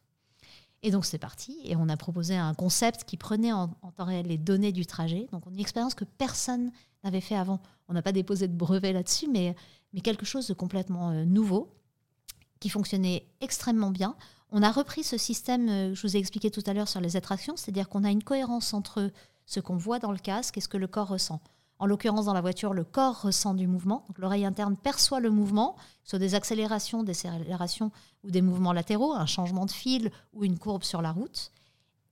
[0.83, 4.26] Et donc c'est parti, et on a proposé un concept qui prenait en, temps réel
[4.26, 5.26] les données du trajet.
[5.31, 6.72] Donc une expérience que personne
[7.05, 7.61] n'avait fait avant.
[7.89, 9.55] On n'a pas déposé de brevet là-dessus, mais,
[9.93, 11.68] mais quelque chose de complètement euh, nouveau,
[12.61, 14.16] qui fonctionnait extrêmement bien.
[14.53, 17.01] On a repris ce système euh, que je vous ai expliqué tout à l'heure sur
[17.01, 19.11] les attractions, c'est-à-dire qu'on a une cohérence entre
[19.45, 21.41] ce qu'on voit dans le casque et ce que le corps ressent.
[21.81, 24.05] En l'occurrence, dans la voiture, le corps ressent du mouvement.
[24.18, 27.91] l'oreille interne perçoit le mouvement, soit des accélérations, des décélérations
[28.22, 31.53] ou des mouvements latéraux, un changement de fil ou une courbe sur la route.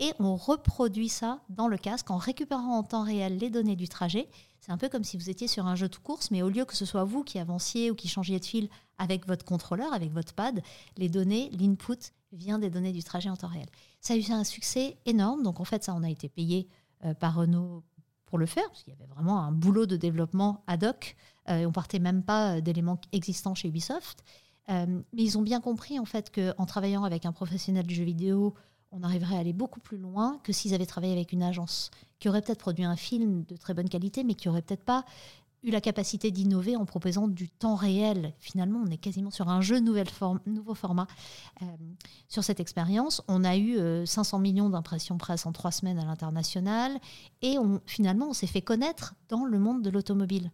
[0.01, 3.89] Et on reproduit ça dans le casque en récupérant en temps réel les données du
[3.89, 4.31] trajet.
[4.61, 6.65] C'est un peu comme si vous étiez sur un jeu de course, mais au lieu
[6.65, 10.13] que ce soit vous qui avanciez ou qui changiez de fil avec votre contrôleur, avec
[10.13, 10.63] votre pad,
[10.97, 11.99] les données, l'input
[12.33, 13.69] vient des données du trajet en temps réel.
[14.01, 15.43] Ça a eu un succès énorme.
[15.43, 16.69] Donc en fait, ça, on a été payé
[17.05, 17.83] euh, par Renault
[18.29, 21.17] pour le faire, parce qu'il y avait vraiment un boulot de développement ad hoc.
[21.49, 24.23] Euh, on partait même pas euh, d'éléments existants chez Ubisoft.
[24.69, 28.05] Euh, mais ils ont bien compris en fait qu'en travaillant avec un professionnel du jeu
[28.05, 28.55] vidéo,
[28.93, 32.29] on arriverait à aller beaucoup plus loin que s'ils avaient travaillé avec une agence qui
[32.29, 35.07] aurait peut-être produit un film de très bonne qualité, mais qui aurait peut-être pas
[35.63, 38.33] eu la capacité d'innover en proposant du temps réel.
[38.39, 41.07] Finalement, on est quasiment sur un jeu nouvelle forme, nouveau format.
[41.63, 41.67] Euh,
[42.29, 46.05] sur cette expérience, on a eu 500 euh, millions d'impressions presse en trois semaines à
[46.05, 46.99] l'international
[47.43, 50.51] et on, finalement, on s'est fait connaître dans le monde de l'automobile.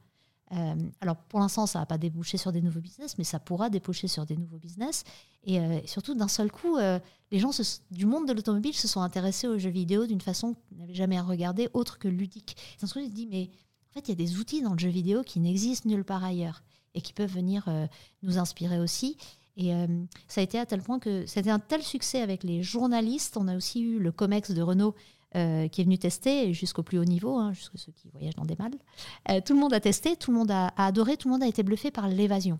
[0.52, 3.70] Euh, alors pour l'instant, ça n'a pas débouché sur des nouveaux business, mais ça pourra
[3.70, 5.04] déboucher sur des nouveaux business.
[5.46, 7.50] Et, surtout, d'un seul coup, les gens
[7.90, 11.20] du monde de l'automobile se sont intéressés aux jeux vidéo d'une façon qu'ils n'avaient jamais
[11.20, 12.56] regardé, autre que ludique.
[12.80, 13.50] D'un seul coup, ils se mais
[13.94, 16.24] en fait, il y a des outils dans le jeu vidéo qui n'existent nulle part
[16.24, 16.64] ailleurs
[16.94, 17.86] et qui peuvent venir euh,
[18.24, 19.16] nous inspirer aussi.
[19.56, 19.86] Et euh,
[20.26, 23.36] ça a été à tel point que c'était un tel succès avec les journalistes.
[23.36, 24.96] On a aussi eu le COMEX de Renault
[25.36, 28.44] euh, qui est venu tester jusqu'au plus haut niveau, hein, jusqu'à ceux qui voyagent dans
[28.44, 29.42] des malles.
[29.44, 31.62] tout le monde a testé, tout le monde a, adoré, tout le monde a été
[31.62, 32.58] bluffé par l'évasion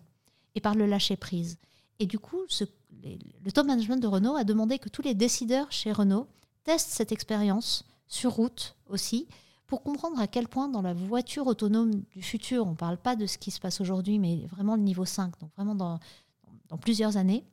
[0.55, 1.59] et par le lâcher prise.
[1.99, 2.43] Et du coup,
[3.03, 6.29] le top management de Renault a demandé que tous les décideurs chez Renault
[6.63, 9.27] testent cette expérience sur route aussi,
[9.67, 13.17] pour comprendre à quel point dans la voiture autonome du futur, on ne parle pas
[13.17, 15.99] de ce qui se passe aujourd'hui, mais vraiment le niveau 5, donc vraiment dans,
[16.81, 17.45] plusieurs années,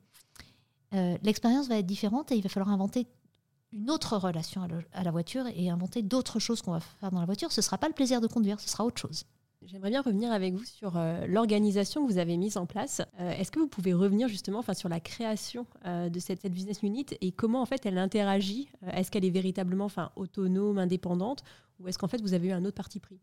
[0.94, 3.06] euh, l'expérience va être différente et il va falloir inventer
[3.72, 7.26] une autre relation à, la voiture et inventer d'autres choses qu'on va faire dans la
[7.26, 7.50] voiture.
[7.52, 9.24] Ce ne sera pas le plaisir de conduire, ce sera autre chose.
[9.66, 13.02] J'aimerais bien revenir avec vous sur euh, l'organisation que vous avez mise en place.
[13.20, 17.32] Euh, est-ce que vous pouvez revenir justement sur la création de cette, business unit et
[17.32, 21.42] comment en fait elle interagit Est-ce qu'elle est véritablement autonome, indépendante
[21.78, 23.20] ou est-ce qu'en fait vous avez eu un autre parti pris?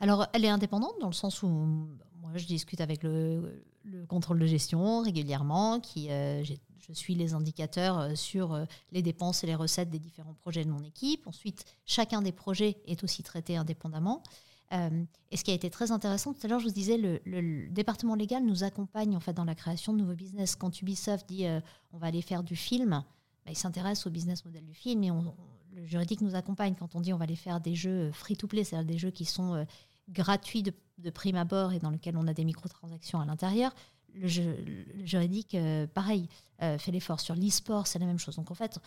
[0.00, 3.62] Alors, elle est indépendante dans le sens où moi, je discute avec le,
[4.08, 8.58] contrôle de gestion régulièrement, qui, je suis les indicateurs sur
[8.92, 11.26] les dépenses et les recettes des différents projets de mon équipe.
[11.26, 14.22] Ensuite, chacun des projets est aussi traité indépendamment.
[14.72, 17.68] Euh, et ce qui a été très intéressant, tout à l'heure, je vous disais, le,
[17.70, 20.56] département légal nous accompagne en fait dans la création de nouveaux business.
[20.56, 21.60] Quand Ubisoft dit euh,
[21.92, 25.10] on va aller faire du film, bah, il s'intéresse au business model du film et
[25.74, 26.74] le juridique nous accompagne.
[26.74, 29.54] Quand on dit on va aller faire des jeux free-to-play, c'est-à-dire des jeux qui sont
[29.54, 29.64] euh,
[30.10, 30.72] gratuits de,
[31.10, 33.74] prime abord et dans lesquels on a des microtransactions à l'intérieur,
[34.14, 35.56] le, juridique,
[35.94, 37.20] pareil, fait l'effort.
[37.20, 38.34] Sur l'e-sport, c'est la même chose.
[38.36, 38.80] Donc en fait,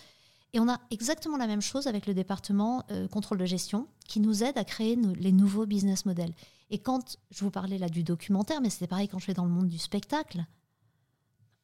[0.53, 4.19] et on a exactement la même chose avec le département euh, contrôle de gestion qui
[4.19, 6.33] nous aide à créer les nouveaux business models.
[6.69, 9.45] Et quand je vous parlais là du documentaire, mais c'était pareil quand je vais dans
[9.45, 10.45] le monde du spectacle,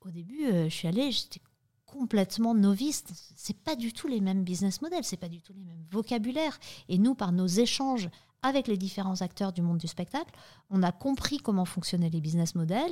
[0.02, 1.42] au début, euh, je suis allée, j'étais
[1.86, 3.04] complètement novice.
[3.36, 6.58] C'est pas du tout les mêmes business models, c'est pas du tout les mêmes vocabulaires.
[6.88, 8.10] Et nous, par nos échanges
[8.42, 10.32] avec les différents acteurs du monde du spectacle,
[10.70, 12.92] on a compris comment fonctionnaient les business models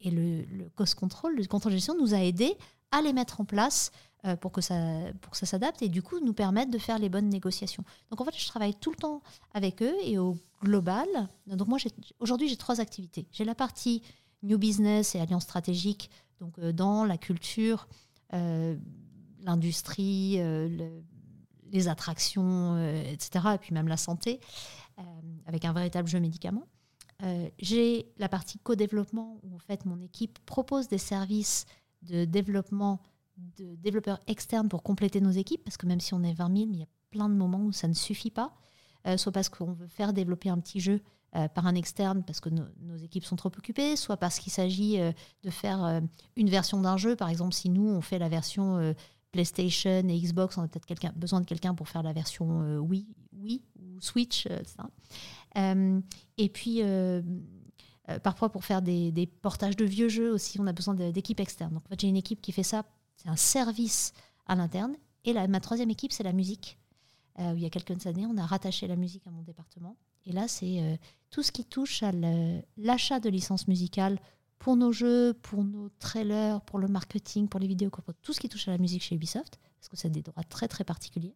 [0.00, 2.56] et, le, le cost control, le contrôle de gestion nous a aidés
[2.90, 3.92] à les mettre en place
[4.40, 4.76] pour que ça,
[5.20, 7.84] pour que ça s'adapte et du coup nous permettre de faire les bonnes négociations.
[8.10, 11.06] Donc en fait, je travaille tout le temps avec eux et au global.
[11.48, 11.78] Donc moi,
[12.20, 13.26] aujourd'hui, j'ai trois activités.
[13.32, 14.02] J'ai la partie
[14.44, 16.10] New Business et Alliance stratégique,
[16.40, 17.88] donc euh, dans la culture,
[18.32, 18.76] euh,
[19.40, 20.38] l'industrie,
[21.72, 24.38] les attractions, etc., et puis même la santé,
[25.46, 26.62] avec un véritable jeu médicament.
[27.58, 31.66] j'ai la partie co-développement où en fait mon équipe propose des services
[32.02, 33.00] de développement
[33.56, 36.70] de développeurs externes pour compléter nos équipes, parce que même si on est 20 000,
[36.72, 38.52] il y a plein de moments où ça ne suffit pas,
[39.06, 41.00] euh, soit parce qu'on veut faire développer un petit jeu
[41.34, 45.00] euh, par un externe parce que nos équipes sont trop occupées, soit parce qu'il s'agit
[45.00, 45.12] euh,
[45.42, 46.00] de faire
[46.36, 47.16] une version d'un jeu.
[47.16, 48.94] Par exemple, si nous, on fait la version
[49.32, 53.62] PlayStation et Xbox, on a peut-être besoin de quelqu'un pour faire la version Wii, Wii
[53.80, 54.46] ou Switch,
[55.56, 56.82] et puis,
[58.22, 61.74] parfois, pour faire des, des, portages de vieux jeux aussi, on a besoin d'équipes externes.
[61.74, 62.84] Donc, en fait, j'ai une équipe qui fait ça
[63.22, 64.12] c'est un service
[64.46, 64.96] à l'interne.
[65.24, 66.78] Et ma troisième équipe, c'est la musique.
[67.38, 69.96] Euh, il y a quelques années, on a rattaché la musique à mon département.
[70.26, 70.96] Et là, c'est euh,
[71.30, 72.12] tout ce qui touche à
[72.76, 74.18] l'achat de licences musicales
[74.58, 77.90] pour nos jeux, pour nos trailers, pour le marketing, pour les vidéos,
[78.22, 80.68] tout ce qui touche à la musique chez Ubisoft, parce que c'est des droits très
[80.68, 81.34] très particuliers.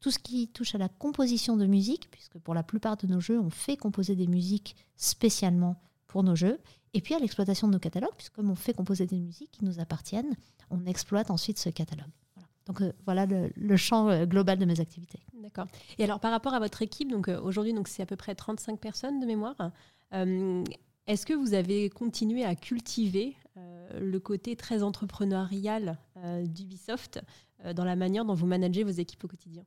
[0.00, 3.20] Tout ce qui touche à la composition de musique, puisque pour la plupart de nos
[3.20, 6.58] jeux, on fait composer des musiques spécialement pour nos jeux.
[6.94, 9.64] Et puis à l'exploitation de nos catalogues, puisque comme on fait composer des musiques qui
[9.64, 10.36] nous appartiennent,
[10.70, 12.10] on exploite ensuite ce catalogue.
[12.68, 15.20] Donc euh, voilà le, champ euh, global de mes activités.
[15.42, 15.66] D'accord.
[15.98, 18.34] Et alors par rapport à votre équipe, donc euh, aujourd'hui donc c'est à peu près
[18.34, 19.56] 35 personnes de mémoire.
[21.06, 23.34] Est-ce que vous avez continué à cultiver
[23.98, 25.98] le côté très entrepreneurial
[26.44, 27.20] d'Ubisoft
[27.74, 29.64] dans la manière dont vous managez vos équipes au quotidien?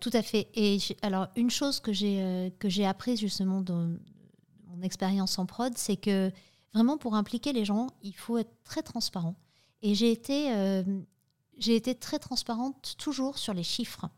[0.00, 0.48] Tout à fait.
[0.54, 3.96] Et alors une chose que j'ai que j'ai apprise justement dans
[4.76, 6.30] mon expérience en prod, c'est que
[6.72, 9.34] vraiment pour impliquer les gens, il faut être très transparent.
[9.82, 10.82] Et j'ai été, euh,
[11.58, 14.08] j'ai été très transparente toujours sur les chiffres.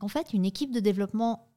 [0.00, 1.48] En fait, une équipe de développement,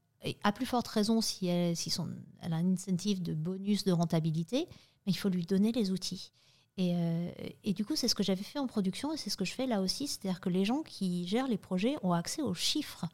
[0.44, 2.10] a plus forte raison si elle, si son,
[2.42, 4.68] elle a un incentive de bonus de rentabilité,
[5.06, 6.32] mais il faut lui donner les outils.
[6.78, 7.32] Et, euh,
[7.64, 9.54] et du coup, c'est ce que j'avais fait en production et c'est ce que je
[9.54, 10.08] fais là aussi.
[10.08, 13.06] C'est-à-dire que les gens qui gèrent les projets ont accès aux chiffres.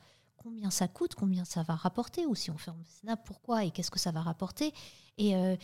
[0.43, 2.71] Combien ça coûte, combien ça va rapporter, ou si on fait
[3.07, 4.73] un pourquoi et qu'est-ce que ça va rapporter.
[5.17, 5.55] Et, euh,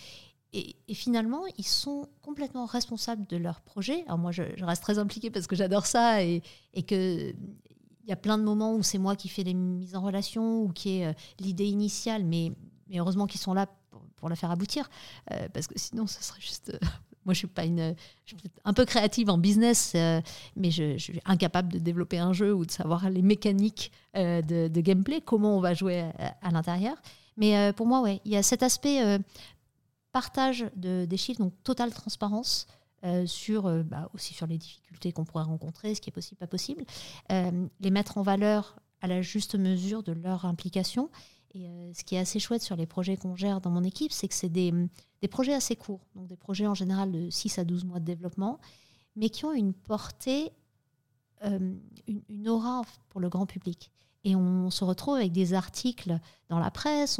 [0.53, 4.03] et, finalement, ils sont complètement responsables de leur projet.
[4.05, 6.41] Alors moi, je, reste très impliquée parce que j'adore ça et,
[6.73, 7.34] et que
[8.09, 10.63] il y a plein de moments où c'est moi qui fais les mises en relation
[10.63, 12.51] ou qui est euh, l'idée initiale, mais,
[12.88, 13.67] mais heureusement qu'ils sont là
[14.15, 14.89] pour, la faire aboutir,
[15.32, 16.77] euh, parce que sinon, ce serait juste.
[17.30, 17.95] Euh, moi, je suis pas une,
[18.65, 19.93] un peu créative en business,
[20.55, 24.82] mais je, suis incapable de développer un jeu ou de savoir les mécaniques de, de,
[24.82, 26.95] gameplay, comment on va jouer à, à l'intérieur.
[27.38, 29.19] Mais pour moi, ouais, il y a cet aspect
[30.11, 32.67] partage de, des chiffres, donc totale transparence.
[33.05, 36.38] Euh, sur, euh, bah, aussi sur les difficultés qu'on pourrait rencontrer, ce qui est possible,
[36.38, 36.84] pas possible,
[37.32, 41.09] euh, les mettre en valeur à la juste mesure de leur implication.
[41.54, 44.28] Et ce qui est assez chouette sur les projets qu'on gère dans mon équipe, c'est
[44.28, 44.72] que c'est des,
[45.22, 48.06] des, projets assez courts, donc des projets en général de 6 à 12 mois de
[48.06, 48.60] développement,
[49.16, 50.52] mais qui ont une portée,
[51.43, 53.91] une, une, aura pour le grand public.
[54.24, 56.20] Et on se retrouve avec des articles
[56.50, 57.20] dans la presse.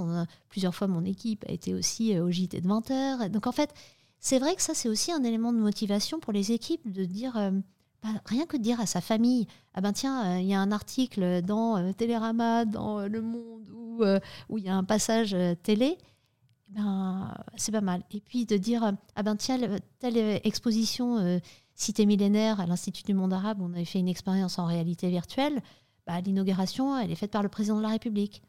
[0.50, 3.30] Plusieurs fois, mon équipe a été aussi euh, au JT de 20h.
[3.30, 3.74] Donc en fait,
[4.20, 7.38] c'est vrai que ça, c'est aussi un élément de motivation pour les équipes de dire,
[7.38, 7.52] euh,
[8.26, 10.72] rien que de dire à sa famille, ah ben tiens, euh, il y a un
[10.72, 14.04] article dans Télérama, dans Le Monde, où,
[14.50, 15.98] où il y a un passage télé,
[16.70, 18.04] ben, c'est pas mal.
[18.12, 19.58] Et puis de dire, ah ben tiens,
[20.00, 21.42] telle exposition
[21.80, 25.62] Cité millénaire à l'Institut du monde arabe, on avait fait une expérience en réalité virtuelle.
[26.06, 28.42] Bah, l'inauguration, elle est faite par le président de la République.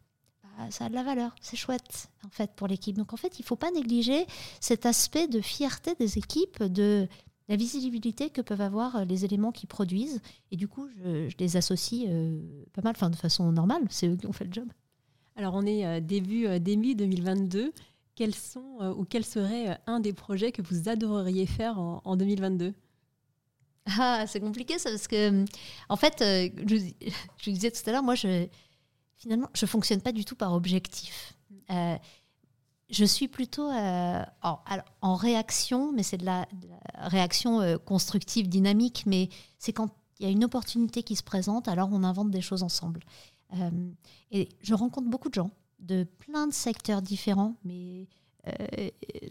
[0.43, 2.97] Bah, ça a de la valeur, c'est chouette en fait pour l'équipe.
[2.97, 4.27] Donc en fait, il ne faut pas négliger
[4.59, 7.07] cet aspect de fierté des équipes, de
[7.51, 10.23] la visibilité que peuvent avoir euh, les éléments qui produisent.
[10.53, 12.41] Et du coup, je, les associe euh,
[12.73, 14.69] pas mal, enfin de façon normale, c'est eux qui ont fait le job.
[15.35, 17.73] Alors on est euh, début, début 2022.
[18.15, 22.75] Quels sont ou quel serait un des projets que vous adoreriez faire en, 2022
[23.99, 25.45] ah, c'est compliqué ça parce que
[25.89, 26.77] en fait, je,
[27.39, 28.47] je disais tout à l'heure, moi je
[29.17, 31.35] finalement je fonctionne pas du tout par objectif.
[31.71, 31.97] Euh,
[32.91, 36.47] je suis plutôt euh, en, réaction, mais c'est de la,
[36.97, 39.29] réaction euh, constructive, dynamique, mais
[39.59, 42.63] c'est quand il y a une opportunité qui se présente, alors on invente des choses
[42.63, 43.01] ensemble.
[43.55, 43.71] Euh,
[44.31, 48.07] et je rencontre beaucoup de gens de plein de secteurs différents, mais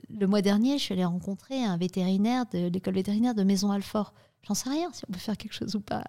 [0.10, 4.14] le mois dernier, je suis allée rencontrer un vétérinaire de l'école vétérinaire de Maison Alfort.
[4.44, 6.04] J'en sais rien si on peut faire quelque chose ou pas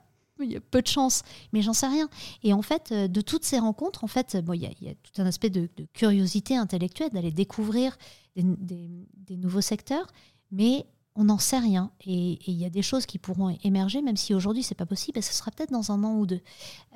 [0.44, 1.22] il y a peu de chance,
[1.52, 2.08] mais j'en sais rien.
[2.42, 5.22] Et en fait, euh, de toutes ces rencontres, en fait, bon, il, y a, tout
[5.22, 7.96] un aspect de, curiosité intellectuelle, d'aller découvrir
[8.36, 10.06] des, nouveaux secteurs,
[10.50, 11.90] mais on n'en sait rien.
[12.06, 15.18] Et, il y a des choses qui pourront émerger, même si aujourd'hui c'est pas possible,
[15.18, 16.40] et ce sera peut-être dans un an ou deux.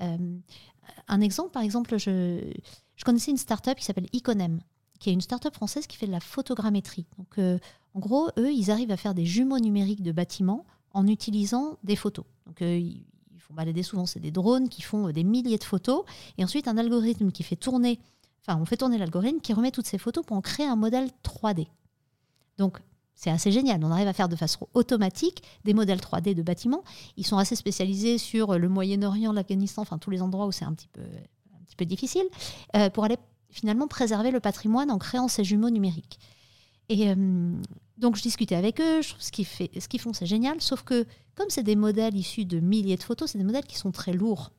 [0.00, 0.38] Euh,
[1.08, 2.52] un exemple, par exemple, je,
[3.04, 4.60] connaissais une start-up qui s'appelle Iconem,
[4.98, 7.06] qui est une start-up française qui fait de la photogrammétrie.
[7.18, 7.58] Donc, euh,
[7.94, 11.96] en gros, eux, ils arrivent à faire des jumeaux numériques de bâtiments en utilisant des
[11.96, 12.24] photos.
[12.46, 12.62] Donc,
[13.46, 16.04] font balader souvent, c'est des drones qui font euh, des milliers de photos,
[16.38, 18.00] et ensuite un algorithme qui fait tourner,
[18.40, 21.10] enfin on fait tourner l'algorithme qui remet toutes ces photos pour en créer un modèle
[21.22, 21.66] 3D.
[22.58, 22.80] Donc
[23.14, 26.82] c'est assez génial, on arrive à faire de façon automatique des modèles 3D de bâtiments.
[27.16, 30.64] Ils sont assez spécialisés sur euh, le Moyen-Orient, l'Afghanistan, enfin tous les endroits où c'est
[30.64, 32.24] un petit peu, un petit peu difficile,
[32.76, 33.18] euh, pour aller
[33.50, 36.18] finalement préserver le patrimoine en créant ces jumeaux numériques.
[36.88, 37.14] Et
[37.96, 40.82] donc je discutais avec eux, je trouve ce qu'ils, ce qu'ils font c'est génial, sauf
[40.82, 43.92] que comme c'est des modèles issus de milliers de photos, c'est des modèles qui sont
[43.92, 44.50] très lourds,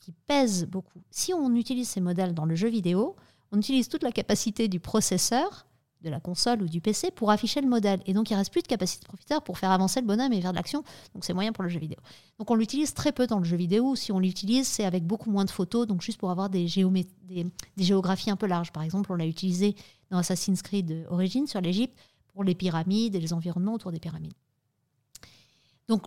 [0.00, 1.00] qui pèsent beaucoup.
[1.10, 3.16] Si on utilise ces modèles dans le jeu vidéo,
[3.52, 5.66] on utilise toute la capacité du processeur,
[6.04, 8.00] de la console ou du PC pour afficher le modèle.
[8.04, 10.32] Et donc, il ne reste plus de capacité de profiteur pour faire avancer le bonhomme
[10.34, 10.84] et faire de l'action.
[11.14, 11.98] Donc, c'est moyen pour le jeu vidéo.
[12.38, 13.96] Donc, on l'utilise très peu dans le jeu vidéo.
[13.96, 17.46] Si on l'utilise, c'est avec beaucoup moins de photos, donc juste pour avoir des, des,
[17.76, 18.70] des géographies un peu larges.
[18.70, 19.74] Par exemple, on l'a utilisé
[20.10, 21.98] dans Assassin's Creed Origins sur l'Égypte
[22.34, 24.34] pour les pyramides et les environnements autour des pyramides.
[25.88, 26.02] Donc,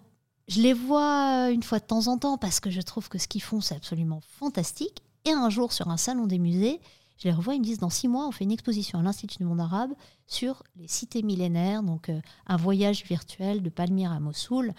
[0.48, 3.28] je les vois une fois de temps en temps parce que je trouve que ce
[3.28, 5.02] qu'ils font, c'est absolument fantastique.
[5.26, 6.80] Et un jour, sur un salon des musées,
[7.18, 9.40] je les revois, ils me disent dans six mois, on fait une exposition à l'Institut
[9.40, 9.92] du monde arabe
[10.28, 14.74] sur les cités millénaires, donc euh, un voyage virtuel de Palmyre à Mossoul.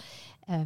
[0.48, 0.64] Euh,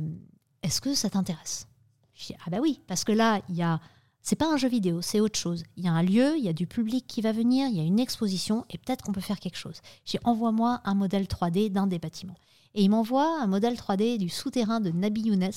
[0.63, 1.67] est-ce que ça t'intéresse?
[2.15, 3.81] Je dis ah bah oui, parce que là, il y a
[4.23, 5.65] c'est pas un jeu vidéo, c'est autre chose.
[5.77, 7.81] Il y a un lieu, il y a du public qui va venir, il y
[7.81, 9.81] a une exposition et peut-être qu'on peut faire quelque chose.
[10.05, 12.37] J'ai envoie-moi un modèle 3D d'un des bâtiments.
[12.75, 15.51] Et il m'envoie un modèle 3D du souterrain de Nabi Younes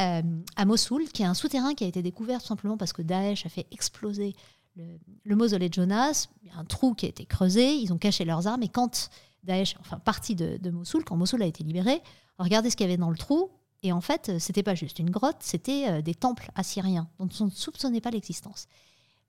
[0.00, 0.22] euh,
[0.56, 3.46] à Mossoul, qui est un souterrain qui a été découvert tout simplement parce que Daesh
[3.46, 4.34] a fait exploser
[4.76, 6.26] le, mausolée de Jonas.
[6.42, 8.64] Il y a un trou qui a été creusé, ils ont caché leurs armes.
[8.64, 9.10] Et quand
[9.44, 12.02] Daesh, enfin parti de, de Mossoul, quand Mossoul a été libéré,
[12.38, 13.50] regardez ce qu'il y avait dans le trou.
[13.84, 17.44] Et en fait, c'était pas juste une grotte, c'était euh, des temples assyriens dont on
[17.44, 18.66] ne soupçonnait pas l'existence.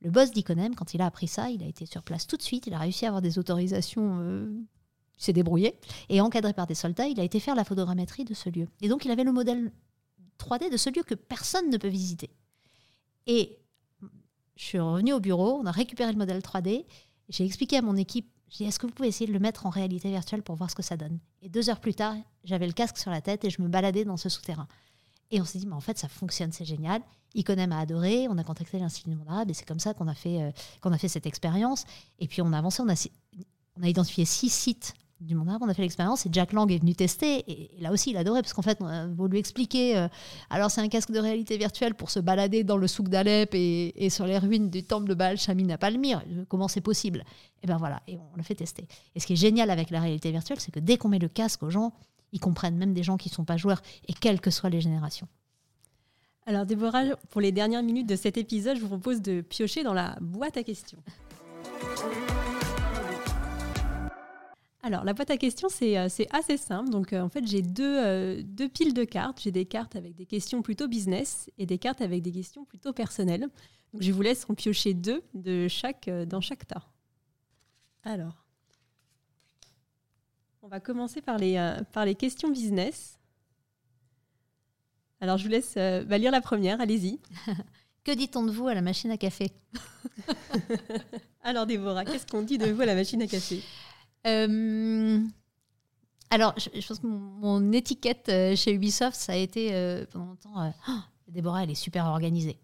[0.01, 2.41] Le boss d'Iconem, quand il a appris ça, il a été sur place tout de
[2.41, 4.49] suite, il a réussi à avoir des autorisations euh,
[5.17, 5.77] il s'est débrouillé.
[6.09, 8.67] Et encadré par des soldats, il a été faire la photogrammétrie de ce lieu.
[8.81, 9.71] Et donc, il avait le modèle
[10.39, 12.29] 3D de ce lieu que personne ne peut visiter.
[13.27, 13.59] Et
[14.55, 16.85] je suis revenue au bureau, on a récupéré le modèle 3D.
[17.29, 19.65] J'ai expliqué à mon équipe, j'ai dit, est-ce que vous pouvez essayer de le mettre
[19.65, 21.19] en réalité virtuelle pour voir ce que ça donne?
[21.41, 24.05] Et deux heures plus tard, j'avais le casque sur la tête et je me baladais
[24.05, 24.67] dans ce souterrain.
[25.31, 27.01] Et on s'est dit, mais en fait, ça fonctionne, c'est génial.
[27.33, 30.13] Iconem a adoré, on a contacté l'Institut du monde et c'est comme ça qu'on a,
[30.13, 31.85] fait, euh, qu'on a fait cette expérience.
[32.19, 33.07] Et puis on a avancé, on a,
[33.77, 36.69] on a identifié six sites du monde arabe, on a fait l'expérience et Jack Lang
[36.71, 37.43] est venu tester.
[37.47, 39.97] Et, là aussi, il adorait parce qu'en fait, on voulu lui expliquer.
[39.97, 40.07] Euh,
[40.49, 44.09] alors, c'est un casque de réalité virtuelle pour se balader dans le souk d'Alep et,
[44.09, 46.23] sur les ruines du temple de Baal Shamin à Palmyre.
[46.49, 47.23] Comment c'est possible?
[47.63, 48.87] Et ben voilà, et on l'a fait tester.
[49.15, 51.29] Et ce qui est génial avec la réalité virtuelle, c'est que dès qu'on met le
[51.29, 51.93] casque aux gens,
[52.31, 54.81] ils comprennent, même des gens qui ne sont pas joueurs, et quelles que soient les
[54.81, 55.27] générations.
[56.45, 59.93] Alors, Déborah, pour les dernières minutes de cet épisode, je vous propose de piocher dans
[59.93, 60.99] la boîte à questions.
[64.85, 66.91] Alors, la boîte à questions, c'est euh, assez simple.
[66.91, 69.41] Donc, euh, en fait, j'ai euh, deux, piles de cartes.
[69.41, 72.93] J'ai des cartes avec des questions plutôt business et des cartes avec des questions plutôt
[72.93, 73.47] personnelles.
[73.93, 76.87] Donc, je vous laisse en piocher deux de chaque, dans chaque tas.
[78.03, 78.45] Alors,
[80.61, 81.55] on va commencer par les,
[81.91, 83.17] par les questions business.
[85.19, 86.79] Alors, je vous laisse bah, lire la première.
[86.79, 87.19] Allez-y.
[88.03, 89.51] que dit-on de vous à la machine à café?
[91.43, 93.63] Alors, Déborah, qu'est-ce qu'on dit de vous à la machine à café?
[94.25, 95.19] Euh,
[96.29, 100.73] alors, je, pense que mon, étiquette euh, chez Ubisoft, ça a été euh, pendant longtemps
[100.89, 100.91] oh,
[101.27, 102.57] Déborah, elle est super organisée.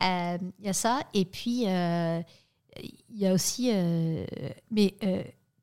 [0.00, 1.00] Il y a ça.
[1.14, 2.24] Et puis, il
[3.10, 3.70] y a aussi.
[4.70, 4.94] mais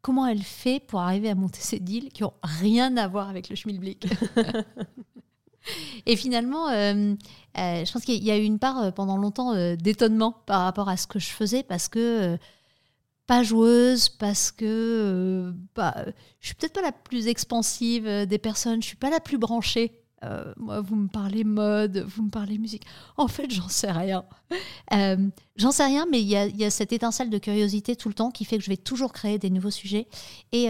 [0.02, 3.50] comment elle fait pour arriver à monter ces deals qui n'ont rien à voir avec
[3.50, 4.08] le schmilblick?
[6.06, 10.90] Et finalement, je pense qu'il y a eu une part pendant longtemps d'étonnement par rapport
[10.90, 12.38] à ce que je faisais parce que
[13.28, 16.06] pas joueuse parce que euh, bah,
[16.40, 19.38] je suis peut-être pas la plus expansive euh, des personnes, je suis pas la plus
[19.38, 20.02] branchée.
[20.24, 22.84] Euh, moi, vous me parlez mode, vous me parlez musique.
[23.18, 24.26] En fait, j'en sais rien.
[25.56, 28.46] j'en sais rien, mais il y, a, cette étincelle de curiosité tout le temps qui
[28.46, 30.08] fait que je vais toujours créer des nouveaux sujets.
[30.52, 30.68] Et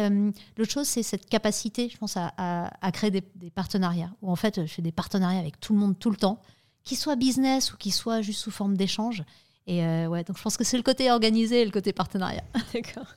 [0.57, 4.11] l'autre chose, c'est cette capacité, je pense, à, créer des, partenariats.
[4.21, 6.41] Où en fait, je fais des partenariats avec tout le monde tout le temps,
[6.83, 9.23] qu'ils soient business ou qu'ils soient juste sous forme d'échange.
[9.67, 12.43] Et euh, ouais, donc je pense que c'est le côté organisé et le côté partenariat.
[12.73, 13.07] D'accord.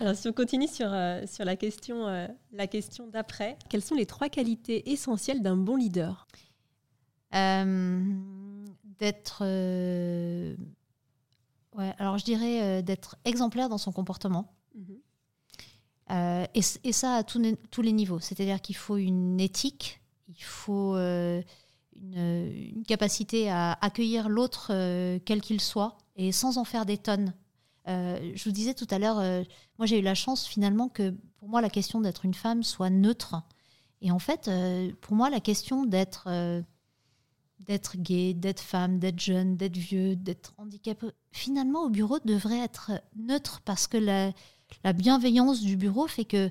[0.00, 3.94] Alors, si on continue sur, euh, sur la question, euh, la question d'après, quelles sont
[3.94, 6.26] les trois qualités essentielles d'un bon leader?
[8.98, 9.42] D'être.
[11.76, 14.54] Ouais, alors je dirais d'être exemplaire dans son comportement.
[14.74, 16.46] Mhm.
[16.54, 18.20] Et, et, ça à tous, tous les niveaux.
[18.20, 20.96] C'est-à-dire qu'il faut une éthique, il faut
[22.02, 27.34] une, capacité à accueillir l'autre euh, quel qu'il soit et sans en faire des tonnes.
[27.88, 29.42] Euh, je vous disais tout à l'heure, euh,
[29.78, 32.90] moi j'ai eu la chance finalement que pour moi la question d'être une femme soit
[32.90, 33.42] neutre.
[34.02, 34.50] Et en fait,
[35.00, 36.28] pour moi la question d'être
[37.60, 42.92] d'être gay, d'être femme, d'être jeune, d'être vieux, d'être handicapé, finalement au bureau devrait être
[43.16, 44.32] neutre parce que la,
[44.84, 46.50] la bienveillance du bureau fait que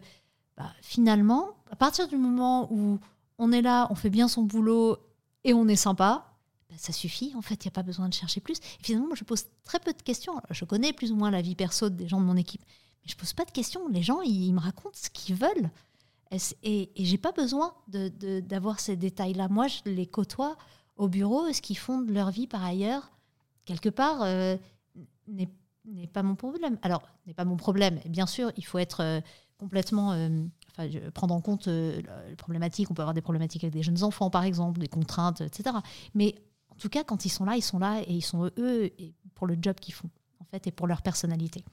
[0.58, 3.00] bah, finalement, à partir du moment où
[3.38, 4.98] on est là, on fait bien son boulot
[5.46, 6.36] et on est sympa,
[6.70, 7.34] ben, ça suffit.
[7.36, 8.58] En fait, il n'y a pas besoin de chercher plus.
[8.58, 10.34] Et finalement, moi, je pose très peu de questions.
[10.50, 13.16] Je connais plus ou moins la vie perso des gens de mon équipe, mais je
[13.16, 13.88] pose pas de questions.
[13.88, 15.70] Les gens, ils, me racontent ce qu'ils veulent.
[16.64, 19.48] Et, et, j'ai pas besoin d'avoir ces détails-là.
[19.48, 20.58] Moi, je les côtoie
[20.98, 21.54] au bureau.
[21.54, 23.12] Ce qu'ils font de leur vie par ailleurs,
[23.66, 24.58] quelque part, euh,
[25.28, 26.80] n'est pas mon problème.
[26.82, 28.00] Alors, n'est pas mon problème.
[28.08, 29.22] Bien sûr, il faut être euh,
[29.58, 30.30] complètement euh,
[31.14, 32.90] prendre en compte euh, les problématiques.
[32.92, 35.76] On peut avoir des problématiques avec des jeunes enfants, par exemple, des contraintes, etc.
[36.14, 36.36] Mais
[36.70, 38.92] en tout cas, quand ils sont là, ils sont là et ils sont eux
[39.34, 40.10] pour le job qu'ils font,
[40.40, 41.64] en fait, et pour leur personnalité.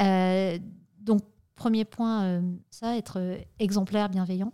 [0.00, 0.58] Euh,
[1.00, 1.22] donc,
[1.54, 4.52] premier point, euh, ça, être exemplaire, bienveillant.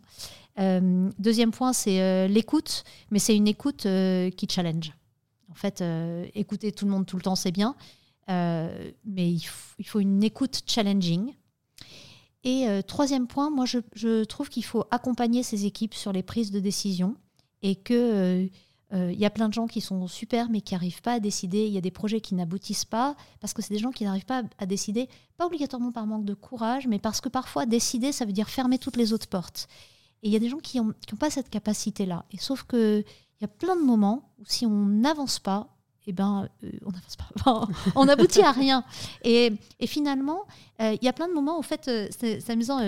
[1.18, 3.86] deuxième point, c'est l'écoute, mais c'est une écoute
[4.36, 4.92] qui challenge.
[5.50, 5.84] En fait,
[6.34, 7.76] écouter tout le monde tout le temps, c'est bien,
[8.28, 9.44] mais il,
[9.78, 11.34] il, faut une écoute challenging.
[12.44, 16.50] Et euh, troisième point, moi je, trouve qu'il faut accompagner ces équipes sur les prises
[16.50, 17.16] de décision
[17.62, 18.46] et que euh,
[18.92, 21.20] euh, il y a plein de gens qui sont super mais qui n'arrivent pas à
[21.20, 21.66] décider.
[21.66, 24.26] Il y a des projets qui n'aboutissent pas parce que c'est des gens qui n'arrivent
[24.26, 28.26] pas à, décider, pas obligatoirement par manque de courage, mais parce que parfois décider, ça
[28.26, 29.66] veut dire fermer toutes les autres portes.
[30.22, 32.26] Et il y a des gens qui n'ont pas cette capacité-là.
[32.30, 33.04] Et sauf qu'il
[33.40, 35.73] y a plein de moments où si on n'avance pas,
[36.06, 38.84] eh ben, euh, on n'avance n'aboutit à rien.
[39.22, 39.52] Et,
[39.86, 40.44] finalement,
[40.80, 42.78] euh, il y a plein de moments, en fait, euh, c'est amusant,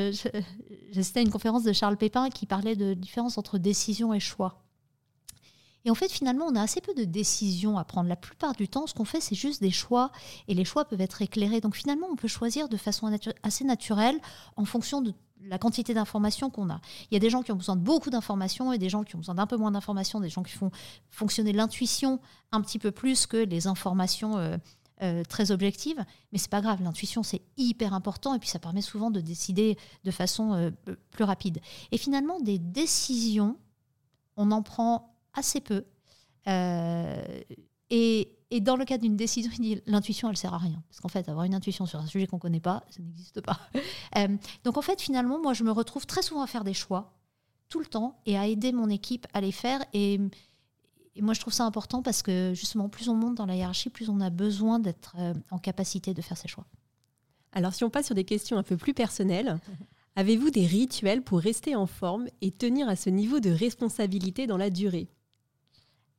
[0.93, 4.63] j'assistais à une conférence de Charles Pépin qui parlait de différence entre décision et choix.
[5.85, 8.09] Et en fait, finalement, on a assez peu de décisions à prendre.
[8.09, 10.11] La plupart du temps, ce qu'on fait, c'est juste des choix,
[10.49, 11.61] et les choix peuvent être éclairés.
[11.61, 14.19] Donc finalement, on peut choisir de façon assez naturelle
[14.57, 16.81] en fonction de la quantité d'informations qu'on a.
[17.11, 19.17] Il y a des gens qui ont besoin de beaucoup d'informations et des gens qui
[19.17, 20.71] ont besoin d'un peu moins d'informations, des gens qui font
[21.11, 22.21] fonctionner l'intuition
[22.53, 24.57] un petit peu plus que les informations euh,
[25.03, 26.03] euh, très objectives.
[26.33, 29.77] Mais c'est pas grave, l'intuition c'est hyper important et puis ça permet souvent de décider
[30.05, 30.71] de façon euh,
[31.11, 31.61] plus rapide.
[31.93, 33.57] Et finalement, des décisions,
[34.37, 35.85] on en prend assez peu.
[37.91, 40.83] et et dans le cas d'une décision, il dit l'intuition, elle sert à rien.
[40.89, 43.41] Parce qu'en fait, avoir une intuition sur un sujet qu'on ne connaît pas, ça n'existe
[43.41, 43.59] pas.
[44.17, 44.29] Euh,
[44.65, 47.19] donc en fait, finalement, moi, je me retrouve très souvent à faire des choix,
[47.69, 49.85] tout le temps, et à aider mon équipe à les faire.
[49.93, 50.19] Et,
[51.21, 54.09] moi, je trouve ça important parce que justement, plus on monte dans la hiérarchie, plus
[54.09, 56.65] on a besoin d'être euh, en capacité de faire ses choix.
[57.53, 59.59] Alors, si on passe sur des questions un peu plus personnelles,
[60.17, 64.57] avez-vous des rituels pour rester en forme et tenir à ce niveau de responsabilité dans
[64.57, 65.09] la durée?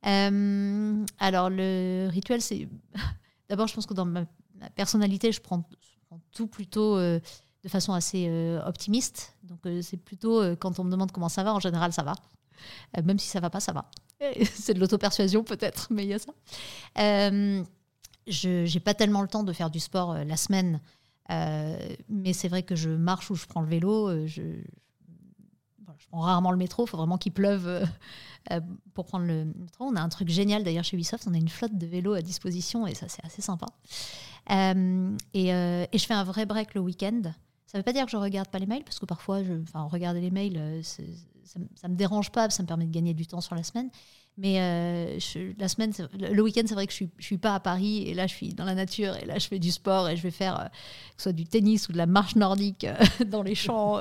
[0.06, 2.68] Euh, alors, le rituel, c'est.
[3.48, 4.26] D'abord, je pense que dans ma,
[4.74, 5.64] personnalité, je prends,
[6.32, 7.20] tout plutôt euh,
[7.62, 9.36] de façon assez euh, optimiste.
[9.42, 12.14] Donc, c'est plutôt quand on me demande comment ça va, en général, ça va.
[13.02, 13.90] même si ça va pas, ça va.
[14.54, 16.32] c'est de l'auto-persuasion, peut-être, mais il y a ça.
[18.26, 20.80] je n'ai pas tellement le temps de faire du sport la semaine.
[21.28, 24.26] mais c'est vrai que je marche ou je prends le vélo.
[26.12, 27.84] Rarement le métro, il faut vraiment qu'il pleuve euh,
[28.50, 28.60] euh,
[28.94, 29.84] pour prendre le métro.
[29.84, 32.22] On a un truc génial d'ailleurs chez Ubisoft, on a une flotte de vélos à
[32.22, 33.66] disposition et ça c'est assez sympa.
[34.50, 37.22] Euh, et, je fais un vrai break le week-end.
[37.66, 39.52] Ça ne veut pas dire que je regarde pas les mails, parce que parfois, je,
[39.62, 40.80] enfin, regarder les mails,
[41.48, 43.90] ça, ne me dérange pas, ça me permet de gagner du temps sur la semaine.
[44.36, 45.18] Mais euh,
[45.58, 48.14] la semaine, le week-end, c'est vrai que je suis, je suis pas à Paris et
[48.14, 50.30] là, je suis dans la nature et là, je fais du sport et je vais
[50.30, 52.94] faire euh, que ce soit du tennis ou de la marche nordique euh,
[53.26, 54.00] dans les champs.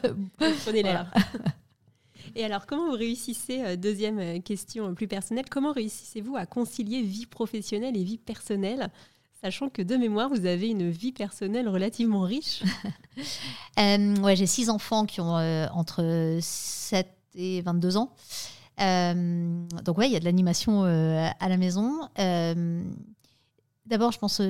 [0.64, 1.10] Prenez l'air.
[2.34, 7.96] Et alors, comment vous réussissez, deuxième question plus personnelle, comment réussissez-vous à concilier vie professionnelle
[7.96, 8.90] et vie personnelle?
[9.40, 12.62] Sachant que de mémoire, vous avez une vie personnelle relativement riche.
[13.76, 15.36] ouais, j'ai six enfants qui ont
[15.72, 18.14] entre 7 et 22 ans.
[18.80, 22.08] Euh, donc ouais, il y a de l'animation euh, à la maison.
[22.18, 22.82] Euh,
[23.86, 24.40] d'abord, je pense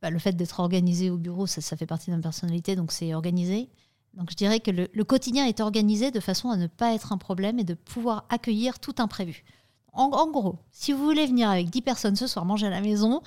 [0.00, 2.92] bah, le fait d'être organisé au bureau, ça, ça fait partie de ma personnalité, donc
[2.92, 3.68] c'est organisé.
[4.14, 7.18] Donc je dirais que le, quotidien est organisé de façon à ne pas être un
[7.18, 9.44] problème et de pouvoir accueillir tout imprévu.
[9.92, 12.80] En, en gros, si vous voulez venir avec 10 personnes ce soir manger à la
[12.80, 13.22] maison,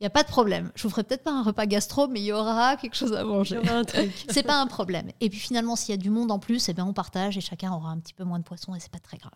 [0.00, 0.70] il n'y a pas de problème.
[0.76, 3.24] Je vous ferai peut-être pas un repas gastro, mais il y aura quelque chose à
[3.24, 3.58] manger.
[4.28, 5.10] c'est pas un problème.
[5.20, 7.40] Et puis finalement, s'il y a du monde en plus, eh bien, on partage et
[7.40, 9.32] chacun aura un petit peu moins de poisson et c'est pas très grave.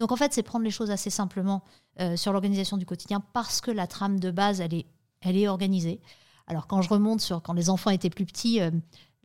[0.00, 1.62] Donc en fait, c'est prendre les choses assez simplement
[2.00, 4.86] euh, sur l'organisation du quotidien parce que la trame de base, elle est,
[5.20, 6.00] elle est organisée.
[6.48, 8.72] Alors quand je remonte sur quand les enfants étaient plus petits, euh,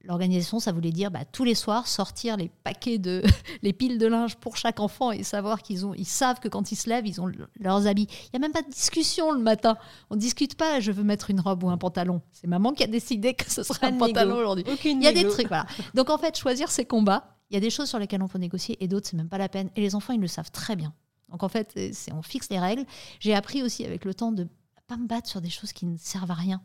[0.06, 3.24] L'organisation, ça voulait dire bah, tous les soirs sortir les paquets de
[3.62, 6.72] les piles de linge pour chaque enfant et savoir qu'ils ont ils savent que quand
[6.72, 7.30] ils se lèvent, ils ont
[7.60, 8.08] leurs habits.
[8.28, 9.78] Il y a même pas de discussion le matin.
[10.10, 10.80] On discute pas.
[10.80, 12.22] Je veux mettre une robe ou un pantalon.
[12.32, 14.66] C'est maman qui a décidé que ce sera un pantalon aujourd'hui.
[14.86, 15.66] Il y a des trucs voilà.
[15.94, 17.38] Donc en fait, choisir ses combats.
[17.50, 19.38] Il y a des choses sur lesquelles on peut négocier et d'autres c'est même pas
[19.38, 19.70] la peine.
[19.76, 20.94] Et les enfants ils le savent très bien.
[21.30, 22.86] Donc en fait, c'est on fixe les règles.
[23.20, 24.48] J'ai appris aussi avec le temps de
[24.88, 26.62] pas me battre sur des choses qui ne servent à rien.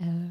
[0.00, 0.28] Euh,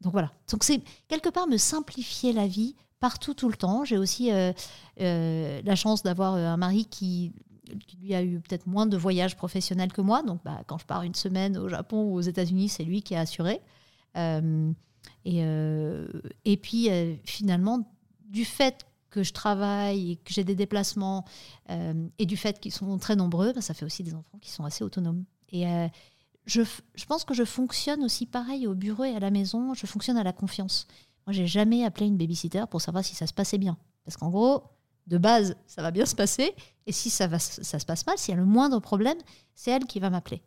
[0.00, 0.32] donc voilà.
[0.50, 3.84] Donc c'est quelque part me simplifier la vie partout tout le temps.
[3.84, 4.52] J'ai aussi euh,
[5.00, 7.32] euh, la chance d'avoir euh, un mari qui,
[8.00, 10.22] lui a eu peut-être moins de voyages professionnels que moi.
[10.22, 13.14] Donc bah, quand je pars une semaine au Japon ou aux États-Unis, c'est lui qui
[13.14, 13.60] a assuré.
[14.16, 15.42] et,
[16.44, 16.88] et puis
[17.24, 17.92] finalement,
[18.24, 21.26] du fait que je travaille et que j'ai des déplacements
[21.68, 24.64] et du fait qu'ils sont très nombreux, bah, ça fait aussi des enfants qui sont
[24.64, 25.24] assez autonomes.
[26.48, 26.62] Je,
[27.06, 29.74] pense que je fonctionne aussi pareil au bureau et à la maison.
[29.74, 30.86] Je fonctionne à la confiance.
[31.26, 33.76] Moi, j'ai jamais appelé une babysitter pour savoir si ça se passait bien.
[34.04, 34.62] Parce qu'en gros,
[35.06, 36.54] de base, ça va bien se passer.
[36.86, 39.18] Et si ça, va, ça se passe mal, s'il y a le moindre problème,
[39.54, 40.42] c'est elle qui va m'appeler.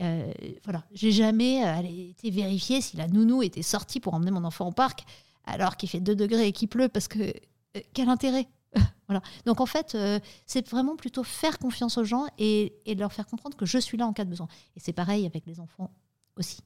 [0.00, 0.30] Euh,
[0.64, 4.68] voilà, j'ai jamais euh, été vérifier si la nounou était sortie pour emmener mon enfant
[4.68, 5.04] au parc
[5.44, 8.46] alors qu'il fait 2 degrés et qu'il pleut parce que euh, quel intérêt?
[9.08, 9.22] voilà.
[9.44, 13.56] Donc en fait, euh, c'est vraiment plutôt faire confiance aux gens et, leur faire comprendre
[13.56, 14.48] que je suis là en cas de besoin.
[14.76, 15.90] Et c'est pareil avec les enfants
[16.36, 16.60] aussi.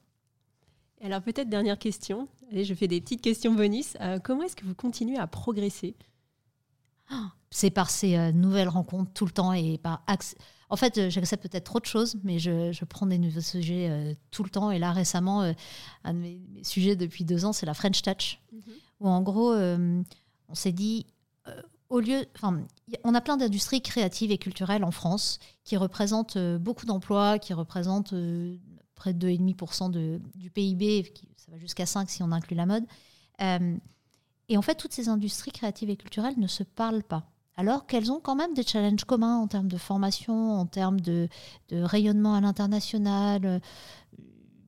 [1.01, 2.27] Alors peut-être dernière question.
[2.51, 3.95] Allez, je fais des petites questions bonus.
[4.01, 5.95] Euh, comment est-ce que vous continuez à progresser?
[7.09, 10.05] Ah, C'est par ces euh, nouvelles rencontres tout le temps et par
[10.69, 14.49] En fait, j'accepte peut-être trop de choses, mais je, prends des nouveaux sujets tout le
[14.49, 14.71] temps.
[14.71, 15.53] Et là, récemment,
[16.03, 18.61] un de mes, sujets depuis deux ans, c'est la French Touch, mhm.
[18.99, 21.07] où en gros, on s'est dit,
[21.91, 22.65] au lieu, enfin,
[23.03, 27.53] on a plein d'industries créatives et culturelles en France qui représentent euh, beaucoup d'emplois, qui
[27.53, 28.57] représentent euh,
[28.95, 32.85] près de 2,5% de, du PIB, ça va jusqu'à 5 si on inclut la mode.
[33.41, 33.75] Euh,
[34.47, 37.29] et en fait, toutes ces industries créatives et culturelles ne se parlent pas.
[37.57, 41.27] Alors qu'elles ont quand même des challenges communs en termes de formation, en termes de,
[41.69, 43.61] rayonnement à l'international.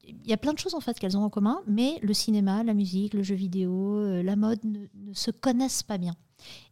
[0.05, 2.63] Il y a plein de choses en fait qu'elles ont en commun, mais le cinéma,
[2.63, 6.15] la musique, le jeu vidéo, la mode ne se connaissent pas bien.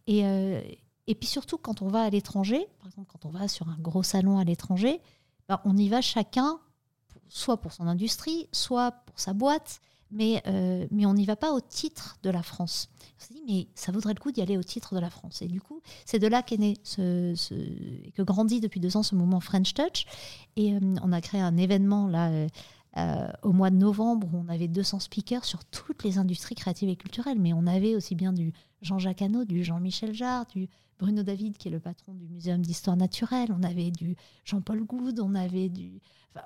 [0.07, 0.61] Et, euh,
[1.07, 3.77] et puis surtout, quand on va à l'étranger, par exemple, quand on va sur un
[3.79, 5.01] gros salon à l'étranger,
[5.47, 6.59] bah, on y va chacun,
[7.27, 9.81] soit pour son industrie, soit pour sa boîte,
[10.11, 12.89] mais, euh, mais on n'y va pas au titre de la France.
[13.17, 15.41] On s'est dit, mais ça vaudrait le coup d'y aller au titre de la France.
[15.41, 17.33] Et du coup, c'est de là qu'est né, ce,
[18.11, 20.05] que grandit depuis deux ans ce mouvement French Touch.
[20.57, 22.47] Et euh, on a créé un événement là.
[22.95, 27.39] Au mois de novembre, on avait 200 speakers sur toutes les industries créatives et culturelles,
[27.39, 30.67] mais on avait aussi bien du Jean-Jacques Hano, du Jean-Michel Jarre, du
[31.01, 33.49] Bruno David, qui est le patron du Muséum d'histoire naturelle.
[33.57, 34.15] On avait du
[34.45, 35.99] Jean-Paul Goud, on avait du.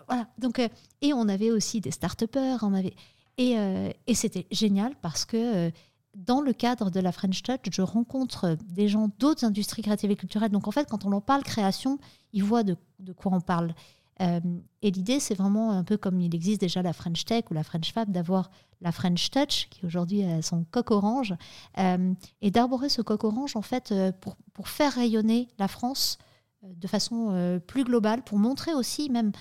[0.07, 0.30] voilà.
[0.38, 0.70] Donc, euh,
[1.02, 2.60] et on avait aussi des start-upers.
[2.61, 2.95] On avait,
[3.38, 5.68] et, euh, et c'était génial parce que.
[5.68, 5.72] Euh,
[6.15, 10.15] dans le cadre de la French Touch, je rencontre des gens d'autres industries créatives et
[10.15, 10.49] culturelles.
[10.49, 11.99] Donc en fait, quand on en parle création,
[12.32, 13.76] ils voient de, de quoi on parle.
[14.22, 14.40] Euh,
[14.82, 17.64] et l'idée, c'est vraiment un peu comme il existe déjà la French Tech ou la
[17.64, 18.50] French Fab, d'avoir
[18.82, 21.34] la French Touch, qui aujourd'hui a son coq orange,
[21.78, 26.18] euh, et d'arborer ce coq orange, en fait, euh, pour, pour faire rayonner la France
[26.64, 29.34] de façon plus globale, pour montrer aussi, même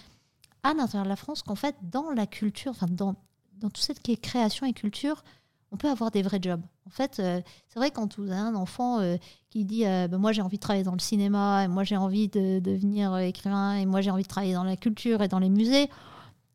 [0.62, 3.14] à l'intérieur de la France, qu'en fait, dans la culture, enfin, dans,
[3.54, 5.24] dans tout ce qui est création et culture,
[5.72, 6.60] on peut avoir des vrais jobs.
[6.86, 9.16] En fait, euh, c'est vrai quand vous avez un enfant euh,
[9.48, 11.96] qui dit euh, ben, moi j'ai envie de travailler dans le cinéma, et moi j'ai
[11.96, 15.38] envie de, devenir écrivain, et moi j'ai envie de travailler dans la culture et dans
[15.38, 15.88] les musées,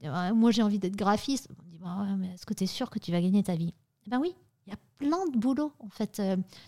[0.01, 1.47] ben, moi j'ai envie d'être graphiste.
[1.60, 3.73] On dit bah mais est-ce que tu es sûr que tu vas gagner ta vie?
[4.06, 4.35] Eh ben oui,
[4.68, 6.22] il y a plein de boulot en fait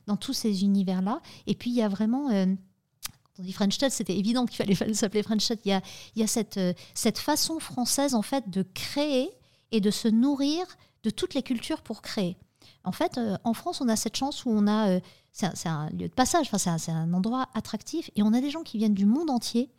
[0.08, 1.22] dans tous ces univers-là.
[1.46, 4.94] Et puis il y a vraiment, quand on dit French Touch, c'était évident qu'il fallait
[4.96, 5.60] s'appeler French Touch.
[5.66, 5.82] Il y a,
[6.16, 6.60] y a cette,
[6.96, 9.30] cette façon française en fait de créer
[9.72, 10.66] et de se nourrir
[11.04, 12.38] de toutes les cultures pour créer.
[12.84, 15.00] En fait, euh, en France, on a cette chance où on a, euh,
[15.32, 18.78] c'est un, lieu de passage, c'est un, endroit attractif, et on a des gens qui
[18.78, 19.70] viennent du monde entier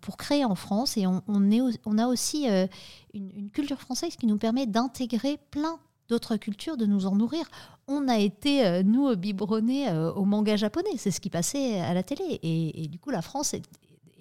[0.00, 2.48] pour créer en France, et on, a aussi
[3.14, 5.78] une, culture française qui nous permet d'intégrer plein
[6.08, 7.46] d'autres cultures, de nous en nourrir.
[7.88, 10.96] On a été, euh, nous, biberonnés euh, au manga japonais.
[10.96, 12.40] C'est ce qui passait à la télé.
[12.42, 13.62] Et, du coup, la France est,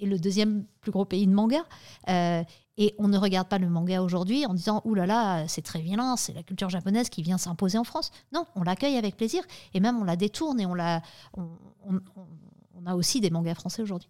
[0.01, 1.63] le deuxième plus gros pays de manga.
[2.09, 2.43] Euh,
[2.77, 5.81] et on ne regarde pas le manga aujourd'hui en disant Ouh là là, c'est très
[5.81, 8.11] violent, c'est la culture japonaise qui vient s'imposer en France.
[8.33, 9.43] Non, on l'accueille avec plaisir.
[9.73, 11.01] Et même, on la détourne et on, la,
[11.37, 11.59] on,
[12.85, 14.09] a aussi des mangas français aujourd'hui.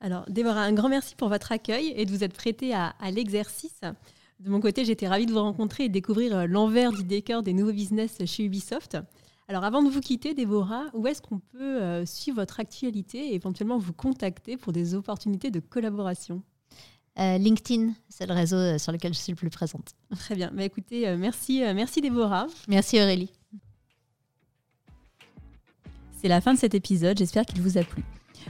[0.00, 3.10] Alors, Déborah, un grand merci pour votre accueil et de vous être prêtée à, à
[3.10, 3.80] l'exercice.
[4.38, 7.42] De mon côté, j'étais ravie de vous rencontrer et de découvrir euh, l'envers du décor
[7.42, 8.96] des nouveaux business chez Ubisoft.
[9.48, 13.34] Alors avant de vous quitter, Déborah, où est-ce qu'on peut euh, suivre votre actualité et
[13.34, 16.42] éventuellement vous contacter pour des opportunités de collaboration?
[17.18, 19.94] Euh, LinkedIn, c'est le réseau sur lequel je suis le plus présente.
[20.16, 20.50] Très bien.
[20.54, 22.46] Bah, écoutez, merci, merci Déborah.
[22.68, 23.30] Merci Aurélie.
[26.20, 28.04] C'est la fin de cet épisode, j'espère qu'il vous a plu.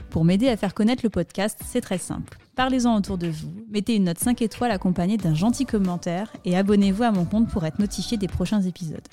[0.09, 2.37] Pour m'aider à faire connaître le podcast, c'est très simple.
[2.55, 7.03] Parlez-en autour de vous, mettez une note 5 étoiles accompagnée d'un gentil commentaire et abonnez-vous
[7.03, 9.07] à mon compte pour être notifié des prochains épisodes.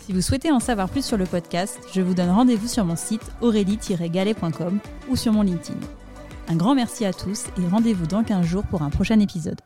[0.00, 2.96] Si vous souhaitez en savoir plus sur le podcast, je vous donne rendez-vous sur mon
[2.96, 4.78] site aurélie-galet.com
[5.08, 5.78] ou sur mon LinkedIn.
[6.48, 9.60] Un grand merci à tous et rendez-vous dans 15 jours pour un prochain épisode.